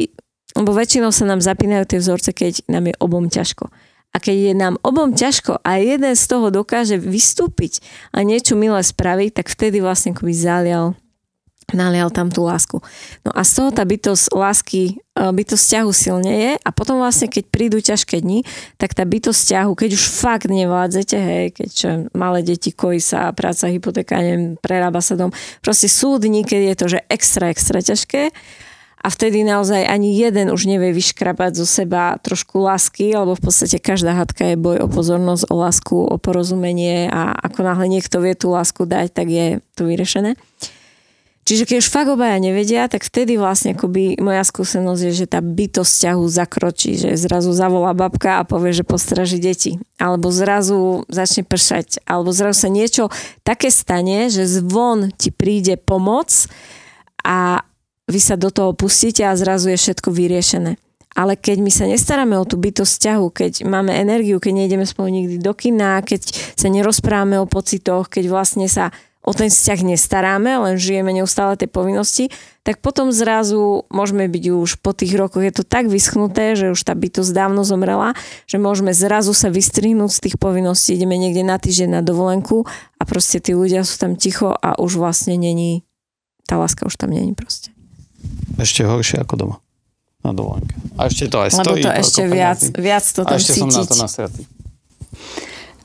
lebo 0.55 0.71
väčšinou 0.71 1.11
sa 1.11 1.27
nám 1.27 1.43
zapínajú 1.43 1.83
tie 1.83 1.99
vzorce, 1.99 2.31
keď 2.31 2.63
nám 2.71 2.87
je 2.87 2.95
obom 3.03 3.27
ťažko. 3.27 3.67
A 4.15 4.23
keď 4.23 4.35
je 4.49 4.53
nám 4.55 4.79
obom 4.79 5.11
ťažko 5.11 5.59
a 5.59 5.75
jeden 5.83 6.15
z 6.15 6.23
toho 6.23 6.47
dokáže 6.47 6.95
vystúpiť 6.95 7.83
a 8.15 8.23
niečo 8.23 8.55
milé 8.55 8.79
spraviť, 8.79 9.43
tak 9.43 9.51
vtedy 9.51 9.83
vlastne 9.83 10.15
akoby 10.15 10.31
zalial 10.31 10.95
nalial 11.73 12.13
tam 12.13 12.29
tú 12.29 12.45
lásku. 12.45 12.77
No 13.25 13.33
a 13.33 13.41
z 13.41 13.51
toho 13.57 13.69
tá 13.73 13.81
bytosť 13.81 14.29
lásky, 14.37 15.01
e, 15.01 15.21
bytosť 15.33 15.63
vzťahu 15.65 15.91
silne 15.97 16.33
je 16.37 16.51
a 16.61 16.69
potom 16.69 17.01
vlastne, 17.01 17.25
keď 17.25 17.43
prídu 17.49 17.81
ťažké 17.81 18.21
dni, 18.21 18.45
tak 18.77 18.93
tá 18.93 19.01
bytosť 19.01 19.39
vzťahu, 19.41 19.71
keď 19.73 19.89
už 19.97 20.03
fakt 20.05 20.45
nevládzete, 20.45 21.17
hej, 21.17 21.45
keď 21.57 21.69
čo, 21.73 21.89
malé 22.13 22.45
deti, 22.45 22.69
kojí 22.69 23.01
sa, 23.01 23.33
práca, 23.33 23.65
hypotéka, 23.65 24.21
neviem, 24.21 24.61
prerába 24.61 25.01
sa 25.01 25.17
dom, 25.17 25.33
proste 25.65 25.89
sú 25.89 26.21
dni, 26.21 26.45
keď 26.45 26.61
je 26.61 26.75
to, 26.77 26.85
že 26.85 26.99
extra, 27.09 27.49
extra 27.49 27.81
ťažké, 27.81 28.29
a 29.05 29.07
vtedy 29.13 29.45
naozaj 29.45 29.85
ani 29.85 30.17
jeden 30.17 30.49
už 30.49 30.65
nevie 30.65 30.89
vyškrabať 30.89 31.61
zo 31.61 31.69
seba 31.69 32.17
trošku 32.17 32.57
lásky, 32.57 33.13
lebo 33.13 33.37
v 33.37 33.43
podstate 33.45 33.77
každá 33.77 34.17
hadka 34.17 34.49
je 34.49 34.57
boj 34.57 34.81
o 34.81 34.89
pozornosť, 34.89 35.45
o 35.53 35.55
lásku, 35.61 35.93
o 35.93 36.17
porozumenie 36.17 37.05
a 37.13 37.37
ako 37.37 37.61
náhle 37.61 37.85
niekto 37.85 38.17
vie 38.17 38.33
tú 38.33 38.49
lásku 38.49 38.81
dať, 38.81 39.13
tak 39.13 39.29
je 39.29 39.61
to 39.77 39.85
vyriešené. 39.85 40.33
Čiže 41.45 41.69
keď 41.69 41.77
už 41.77 41.93
fakt 41.93 42.09
obaja 42.09 42.41
nevedia, 42.41 42.89
tak 42.89 43.05
vtedy 43.05 43.37
vlastne 43.37 43.77
akoby 43.77 44.17
moja 44.17 44.41
skúsenosť 44.41 45.01
je, 45.05 45.13
že 45.13 45.25
tá 45.29 45.45
bytosť 45.45 45.93
ťahu 46.09 46.25
zakročí, 46.25 46.97
že 46.97 47.13
zrazu 47.13 47.53
zavolá 47.53 47.93
babka 47.93 48.41
a 48.41 48.47
povie, 48.49 48.73
že 48.73 48.81
postraží 48.81 49.37
deti. 49.37 49.77
Alebo 50.01 50.33
zrazu 50.33 51.05
začne 51.05 51.45
pršať. 51.45 52.01
Alebo 52.09 52.33
zrazu 52.33 52.65
sa 52.65 52.73
niečo 52.73 53.13
také 53.45 53.69
stane, 53.69 54.33
že 54.33 54.49
zvon 54.49 55.13
ti 55.13 55.29
príde 55.29 55.77
pomoc 55.77 56.49
a, 57.21 57.61
vy 58.05 58.19
sa 58.21 58.37
do 58.37 58.53
toho 58.53 58.73
pustíte 58.77 59.25
a 59.25 59.33
zrazu 59.33 59.73
je 59.73 59.81
všetko 59.81 60.13
vyriešené. 60.13 60.77
Ale 61.15 61.39
keď 61.39 61.57
my 61.63 61.71
sa 61.71 61.87
nestaráme 61.87 62.35
o 62.35 62.43
tú 62.43 62.59
bytosť 62.59 62.91
vzťahu, 62.91 63.25
keď 63.31 63.53
máme 63.63 63.95
energiu, 63.95 64.35
keď 64.43 64.51
nejdeme 64.51 64.83
spolu 64.83 65.07
nikdy 65.15 65.39
do 65.39 65.55
kina, 65.55 66.03
keď 66.03 66.27
sa 66.59 66.67
nerozprávame 66.67 67.39
o 67.39 67.47
pocitoch, 67.47 68.11
keď 68.11 68.27
vlastne 68.27 68.67
sa 68.67 68.91
o 69.25 69.33
ten 69.33 69.49
vzťah 69.49 69.95
nestaráme, 69.95 70.53
len 70.53 70.75
žijeme 70.77 71.09
neustále 71.09 71.57
tie 71.57 71.65
povinnosti, 71.65 72.29
tak 72.61 72.77
potom 72.77 73.09
zrazu 73.09 73.89
môžeme 73.89 74.29
byť 74.29 74.43
už 74.53 74.71
po 74.85 74.93
tých 74.93 75.17
rokoch, 75.17 75.41
je 75.41 75.53
to 75.55 75.63
tak 75.65 75.89
vyschnuté, 75.89 76.53
že 76.53 76.69
už 76.69 76.81
tá 76.85 76.93
bytosť 76.93 77.33
dávno 77.33 77.65
zomrela, 77.65 78.13
že 78.45 78.61
môžeme 78.61 78.93
zrazu 78.93 79.33
sa 79.33 79.49
vystrihnúť 79.49 80.11
z 80.13 80.21
tých 80.29 80.35
povinností, 80.37 80.93
ideme 80.93 81.17
niekde 81.17 81.41
na 81.41 81.57
týždeň 81.57 81.89
na 81.89 82.01
dovolenku 82.05 82.69
a 83.01 83.03
proste 83.07 83.41
tí 83.41 83.57
ľudia 83.57 83.81
sú 83.81 83.97
tam 83.97 84.13
ticho 84.13 84.53
a 84.53 84.77
už 84.77 85.01
vlastne 85.01 85.41
není, 85.41 85.81
tá 86.45 86.61
láska 86.61 86.85
už 86.85 86.93
tam 86.93 87.09
není 87.09 87.33
proste. 87.33 87.74
Ešte 88.55 88.83
horšie 88.83 89.19
ako 89.19 89.33
doma. 89.35 89.57
Na 90.25 90.33
dovolenke. 90.33 90.73
A 90.97 91.05
ešte 91.05 91.29
to 91.29 91.37
aj 91.43 91.53
stojí. 91.53 91.83
Lebo 91.83 91.85
to 91.85 91.91
ešte 91.93 92.21
viac, 92.25 92.59
viac 92.73 93.05
to 93.05 93.21
tam 93.21 93.35
A 93.35 93.37
ešte 93.37 93.53
cítiť. 93.53 93.61
som 93.61 93.69
na 93.69 93.83
to 93.85 93.95
nasratý. 93.95 94.41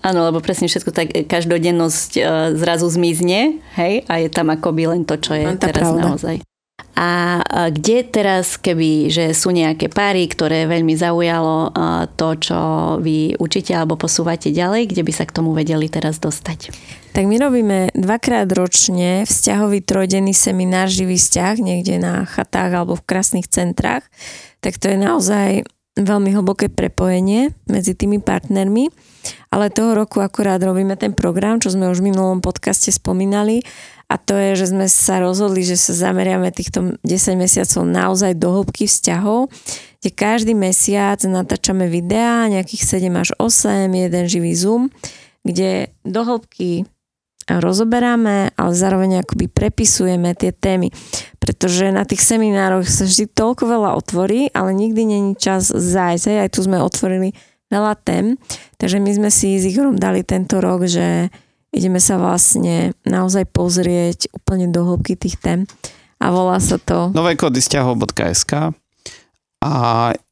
Áno, 0.00 0.24
lebo 0.24 0.40
presne 0.40 0.64
všetko 0.64 0.90
tak 0.96 1.12
každodennosť 1.28 2.12
e, 2.16 2.20
zrazu 2.56 2.88
zmizne, 2.88 3.60
hej, 3.76 4.00
a 4.08 4.16
je 4.16 4.32
tam 4.32 4.48
akoby 4.48 4.88
len 4.88 5.04
to, 5.04 5.20
čo 5.20 5.36
je 5.36 5.44
teraz 5.60 5.84
pravda. 5.84 6.00
naozaj. 6.16 6.36
A 6.98 7.40
kde 7.70 8.04
teraz, 8.04 8.60
keby, 8.60 9.08
že 9.08 9.24
sú 9.32 9.54
nejaké 9.54 9.88
páry, 9.88 10.26
ktoré 10.28 10.68
veľmi 10.68 10.92
zaujalo 10.98 11.72
to, 12.18 12.28
čo 12.36 12.60
vy 13.00 13.38
učíte 13.40 13.72
alebo 13.72 13.96
posúvate 13.96 14.52
ďalej, 14.52 14.90
kde 14.90 15.02
by 15.06 15.12
sa 15.14 15.24
k 15.24 15.34
tomu 15.34 15.56
vedeli 15.56 15.88
teraz 15.88 16.20
dostať? 16.20 16.74
Tak 17.10 17.24
my 17.26 17.36
robíme 17.42 17.78
dvakrát 17.96 18.46
ročne 18.54 19.26
vzťahový 19.26 19.82
trojdenný 19.82 20.30
seminár 20.30 20.86
Živý 20.86 21.18
vzťah 21.18 21.54
niekde 21.58 21.98
na 21.98 22.22
chatách 22.22 22.70
alebo 22.70 22.94
v 22.94 23.06
krásnych 23.06 23.50
centrách. 23.50 24.06
Tak 24.62 24.78
to 24.78 24.94
je 24.94 24.98
naozaj 25.00 25.48
veľmi 25.98 26.30
hlboké 26.30 26.70
prepojenie 26.70 27.50
medzi 27.66 27.98
tými 27.98 28.22
partnermi. 28.22 28.94
Ale 29.50 29.74
toho 29.74 29.98
roku 29.98 30.22
akurát 30.22 30.62
robíme 30.62 30.94
ten 30.94 31.10
program, 31.10 31.58
čo 31.58 31.74
sme 31.74 31.90
už 31.90 31.98
v 31.98 32.14
minulom 32.14 32.38
podcaste 32.38 32.94
spomínali 32.94 33.66
a 34.10 34.18
to 34.18 34.34
je, 34.34 34.58
že 34.58 34.74
sme 34.74 34.90
sa 34.90 35.22
rozhodli, 35.22 35.62
že 35.62 35.78
sa 35.78 35.94
zameriame 35.94 36.50
týchto 36.50 36.98
10 37.06 37.38
mesiacov 37.38 37.86
naozaj 37.86 38.34
do 38.34 38.50
hĺbky 38.50 38.90
vzťahov, 38.90 39.46
kde 40.02 40.10
každý 40.10 40.52
mesiac 40.58 41.22
natáčame 41.22 41.86
videá, 41.86 42.50
nejakých 42.50 43.06
7 43.06 43.06
až 43.14 43.30
8, 43.38 43.86
jeden 43.86 44.24
živý 44.26 44.50
Zoom, 44.58 44.90
kde 45.46 45.94
do 46.02 46.26
hĺbky 46.26 46.90
rozoberáme, 47.46 48.50
ale 48.54 48.72
zároveň 48.74 49.22
akoby 49.22 49.46
prepisujeme 49.50 50.34
tie 50.34 50.50
témy. 50.50 50.90
Pretože 51.38 51.94
na 51.94 52.02
tých 52.02 52.22
seminároch 52.22 52.86
sa 52.86 53.06
vždy 53.06 53.30
toľko 53.30 53.64
veľa 53.66 53.90
otvorí, 53.94 54.50
ale 54.54 54.74
nikdy 54.74 55.02
není 55.06 55.32
čas 55.34 55.70
zájsť. 55.70 56.46
Aj 56.46 56.50
tu 56.50 56.62
sme 56.62 56.78
otvorili 56.78 57.34
veľa 57.70 57.94
tém, 58.02 58.34
takže 58.78 58.98
my 58.98 59.10
sme 59.14 59.30
si 59.30 59.58
s 59.58 59.66
Igorom 59.66 59.94
dali 59.94 60.26
tento 60.26 60.58
rok, 60.58 60.90
že 60.90 61.30
ideme 61.70 62.02
sa 62.02 62.18
vlastne 62.18 62.94
naozaj 63.06 63.46
pozrieť 63.50 64.30
úplne 64.34 64.70
do 64.70 64.86
hĺbky 64.86 65.14
tých 65.16 65.38
tém. 65.38 65.66
A 66.20 66.28
volá 66.28 66.60
sa 66.60 66.76
to... 66.76 67.08
Nové 67.16 67.32
kódy 67.34 67.64
stiahov.sk 67.64 68.76
a 69.60 69.72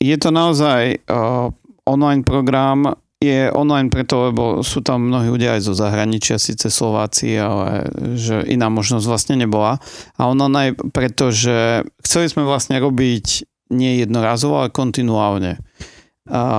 je 0.00 0.16
to 0.16 0.32
naozaj 0.32 1.04
uh, 1.04 1.52
online 1.84 2.24
program, 2.24 2.96
je 3.20 3.50
online 3.52 3.90
preto, 3.90 4.30
lebo 4.30 4.62
sú 4.62 4.80
tam 4.80 5.10
mnohí 5.10 5.28
ľudia 5.28 5.58
aj 5.58 5.68
zo 5.68 5.74
zahraničia, 5.76 6.40
síce 6.40 6.70
Slováci, 6.70 7.36
ale 7.36 7.90
že 8.14 8.46
iná 8.46 8.70
možnosť 8.72 9.04
vlastne 9.04 9.34
nebola. 9.36 9.82
A 10.16 10.30
ono 10.30 10.48
aj 10.48 10.78
preto, 10.94 11.28
že 11.34 11.84
chceli 12.00 12.30
sme 12.30 12.46
vlastne 12.46 12.78
robiť 12.80 13.44
nie 13.74 14.00
jednorazovo, 14.00 14.64
ale 14.64 14.72
kontinuálne 14.72 15.60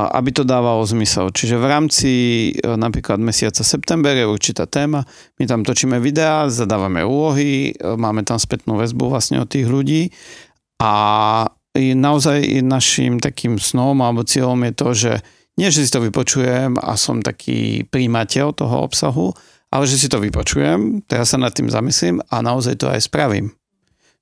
aby 0.10 0.29
to 0.34 0.41
dávalo 0.41 0.82
zmysel. 0.82 1.29
Čiže 1.29 1.62
v 1.62 1.65
rámci 1.69 2.12
e, 2.58 2.73
napríklad 2.73 3.21
mesiaca 3.21 3.62
september 3.62 4.17
je 4.17 4.25
určitá 4.25 4.65
téma, 4.65 5.05
my 5.38 5.45
tam 5.45 5.62
točíme 5.62 6.01
videá, 6.01 6.49
zadávame 6.49 7.05
úlohy, 7.05 7.77
e, 7.77 7.93
máme 7.93 8.25
tam 8.25 8.41
spätnú 8.41 8.82
väzbu 8.82 9.13
vlastne 9.13 9.45
od 9.45 9.49
tých 9.49 9.69
ľudí 9.69 10.10
a 10.82 10.93
naozaj 11.77 12.65
našim 12.65 13.21
takým 13.21 13.62
snom 13.62 14.01
alebo 14.01 14.25
cieľom 14.25 14.58
je 14.65 14.73
to, 14.73 14.89
že 14.97 15.13
nie, 15.60 15.69
že 15.69 15.86
si 15.86 15.91
to 15.91 16.01
vypočujem 16.01 16.79
a 16.79 16.95
som 16.95 17.21
taký 17.21 17.84
príjimateľ 17.86 18.55
toho 18.55 18.75
obsahu, 18.88 19.36
ale 19.69 19.84
že 19.86 20.01
si 20.01 20.08
to 20.10 20.17
vypočujem, 20.17 21.05
teraz 21.05 21.36
sa 21.36 21.38
nad 21.38 21.53
tým 21.53 21.69
zamyslím 21.69 22.23
a 22.25 22.41
naozaj 22.41 22.79
to 22.79 22.89
aj 22.89 23.05
spravím. 23.05 23.59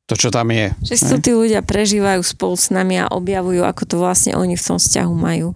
To, 0.07 0.15
čo 0.15 0.31
tam 0.31 0.55
je. 0.55 0.71
Že 0.87 0.95
si 0.95 1.05
to 1.11 1.17
tí 1.19 1.31
ľudia 1.35 1.59
prežívajú 1.59 2.23
spolu 2.23 2.55
s 2.55 2.71
nami 2.71 3.03
a 3.03 3.11
objavujú, 3.11 3.67
ako 3.67 3.83
to 3.83 3.95
vlastne 3.99 4.39
oni 4.39 4.55
v 4.55 4.63
tom 4.63 4.79
vzťahu 4.79 5.13
majú. 5.13 5.51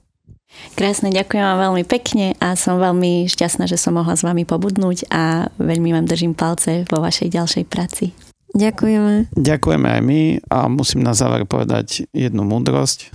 Krásne, 0.76 1.12
ďakujem 1.16 1.40
vám 1.40 1.60
veľmi 1.72 1.84
pekne 1.88 2.36
a 2.44 2.60
som 2.60 2.76
veľmi 2.76 3.32
šťastná, 3.32 3.64
že 3.66 3.80
som 3.80 3.96
mohla 3.96 4.20
s 4.20 4.28
vami 4.28 4.44
pobudnúť 4.44 5.08
a 5.08 5.48
veľmi 5.56 5.96
vám 5.96 6.04
držím 6.04 6.36
palce 6.36 6.84
vo 6.92 7.00
vašej 7.00 7.32
ďalšej 7.32 7.64
práci. 7.72 8.12
Ďakujeme. 8.52 9.32
Ďakujeme 9.32 9.88
aj 9.88 10.02
my 10.04 10.22
a 10.52 10.68
musím 10.68 11.08
na 11.08 11.16
záver 11.16 11.48
povedať 11.48 12.04
jednu 12.12 12.44
múdrosť. 12.44 13.08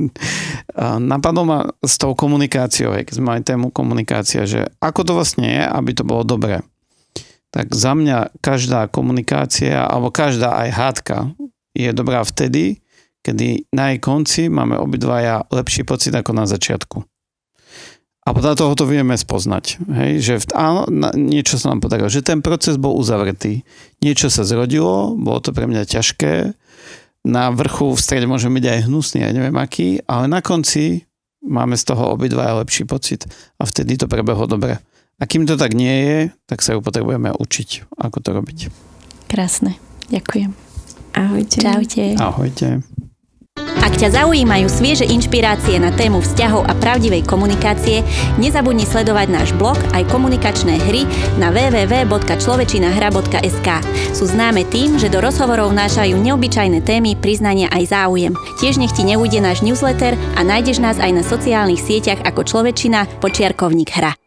Napadlo 1.12 1.44
ma 1.44 1.68
s 1.84 2.00
tou 2.00 2.16
komunikáciou, 2.16 2.96
keď 2.96 3.12
sme 3.12 3.36
mali 3.36 3.44
tému 3.44 3.68
komunikácia, 3.68 4.48
že 4.48 4.72
ako 4.80 5.04
to 5.04 5.12
vlastne 5.12 5.44
je, 5.44 5.60
aby 5.60 5.92
to 5.92 6.08
bolo 6.08 6.24
dobré. 6.24 6.64
Tak 7.52 7.76
za 7.76 7.92
mňa 7.92 8.40
každá 8.40 8.88
komunikácia, 8.88 9.84
alebo 9.84 10.08
každá 10.08 10.56
aj 10.66 10.68
hádka 10.72 11.16
je 11.76 11.90
dobrá 11.92 12.24
vtedy, 12.24 12.80
kedy 13.20 13.68
na 13.70 13.92
jej 13.92 14.00
konci 14.00 14.48
máme 14.48 14.80
obidvaja 14.80 15.44
lepší 15.52 15.84
pocit 15.84 16.16
ako 16.16 16.32
na 16.32 16.48
začiatku. 16.48 17.04
A 18.22 18.28
podľa 18.30 18.54
toho 18.54 18.72
to 18.78 18.86
vieme 18.86 19.18
spoznať. 19.18 19.82
Hej? 19.82 20.10
Že 20.22 20.34
v, 20.40 20.44
áno, 20.54 20.82
niečo 21.18 21.58
sa 21.58 21.74
nám 21.74 21.82
podarilo. 21.82 22.06
Že 22.06 22.22
ten 22.22 22.38
proces 22.38 22.78
bol 22.78 22.94
uzavretý. 22.94 23.66
Niečo 23.98 24.30
sa 24.30 24.46
zrodilo, 24.46 25.18
bolo 25.18 25.42
to 25.42 25.50
pre 25.50 25.66
mňa 25.66 25.82
ťažké, 25.90 26.54
na 27.22 27.54
vrchu 27.54 27.94
v 27.94 28.02
strede 28.02 28.26
môže 28.26 28.50
byť 28.50 28.64
aj 28.66 28.84
hnusný, 28.90 29.22
aj 29.22 29.34
neviem 29.34 29.56
aký, 29.58 30.02
ale 30.10 30.26
na 30.26 30.42
konci 30.42 31.06
máme 31.42 31.78
z 31.78 31.84
toho 31.86 32.14
obidva 32.14 32.58
lepší 32.58 32.82
pocit 32.86 33.26
a 33.58 33.66
vtedy 33.66 33.94
to 33.94 34.10
prebehlo 34.10 34.50
dobre. 34.50 34.82
A 35.22 35.30
kým 35.30 35.46
to 35.46 35.54
tak 35.54 35.78
nie 35.78 36.02
je, 36.02 36.34
tak 36.50 36.66
sa 36.66 36.74
ju 36.74 36.82
potrebujeme 36.82 37.30
učiť, 37.30 37.94
ako 37.94 38.18
to 38.18 38.34
robiť. 38.34 38.58
Krásne. 39.30 39.78
Ďakujem. 40.10 40.50
Ahojte. 41.14 41.62
Čaute. 41.62 42.18
Ahojte. 42.18 42.82
Ak 43.82 43.98
ťa 44.00 44.24
zaujímajú 44.24 44.64
svieže 44.66 45.04
inšpirácie 45.04 45.76
na 45.76 45.92
tému 45.92 46.24
vzťahov 46.24 46.64
a 46.66 46.72
pravdivej 46.72 47.28
komunikácie, 47.28 48.00
nezabudni 48.40 48.88
sledovať 48.88 49.28
náš 49.28 49.52
blog 49.58 49.76
aj 49.92 50.08
komunikačné 50.08 50.80
hry 50.88 51.04
na 51.36 51.52
www.človečinahra.sk. 51.52 53.68
Sú 54.16 54.24
známe 54.26 54.64
tým, 54.70 54.96
že 54.96 55.12
do 55.12 55.20
rozhovorov 55.20 55.74
nášajú 55.76 56.16
neobyčajné 56.16 56.80
témy, 56.82 57.16
priznania 57.20 57.68
aj 57.70 57.86
záujem. 57.92 58.32
Tiež 58.58 58.80
nech 58.80 58.96
ti 58.96 59.04
neujde 59.04 59.44
náš 59.44 59.60
newsletter 59.60 60.16
a 60.34 60.40
nájdeš 60.46 60.80
nás 60.80 60.96
aj 60.96 61.12
na 61.12 61.22
sociálnych 61.26 61.82
sieťach 61.82 62.24
ako 62.24 62.48
Človečina 62.48 63.04
počiarkovník 63.20 63.92
hra. 63.92 64.21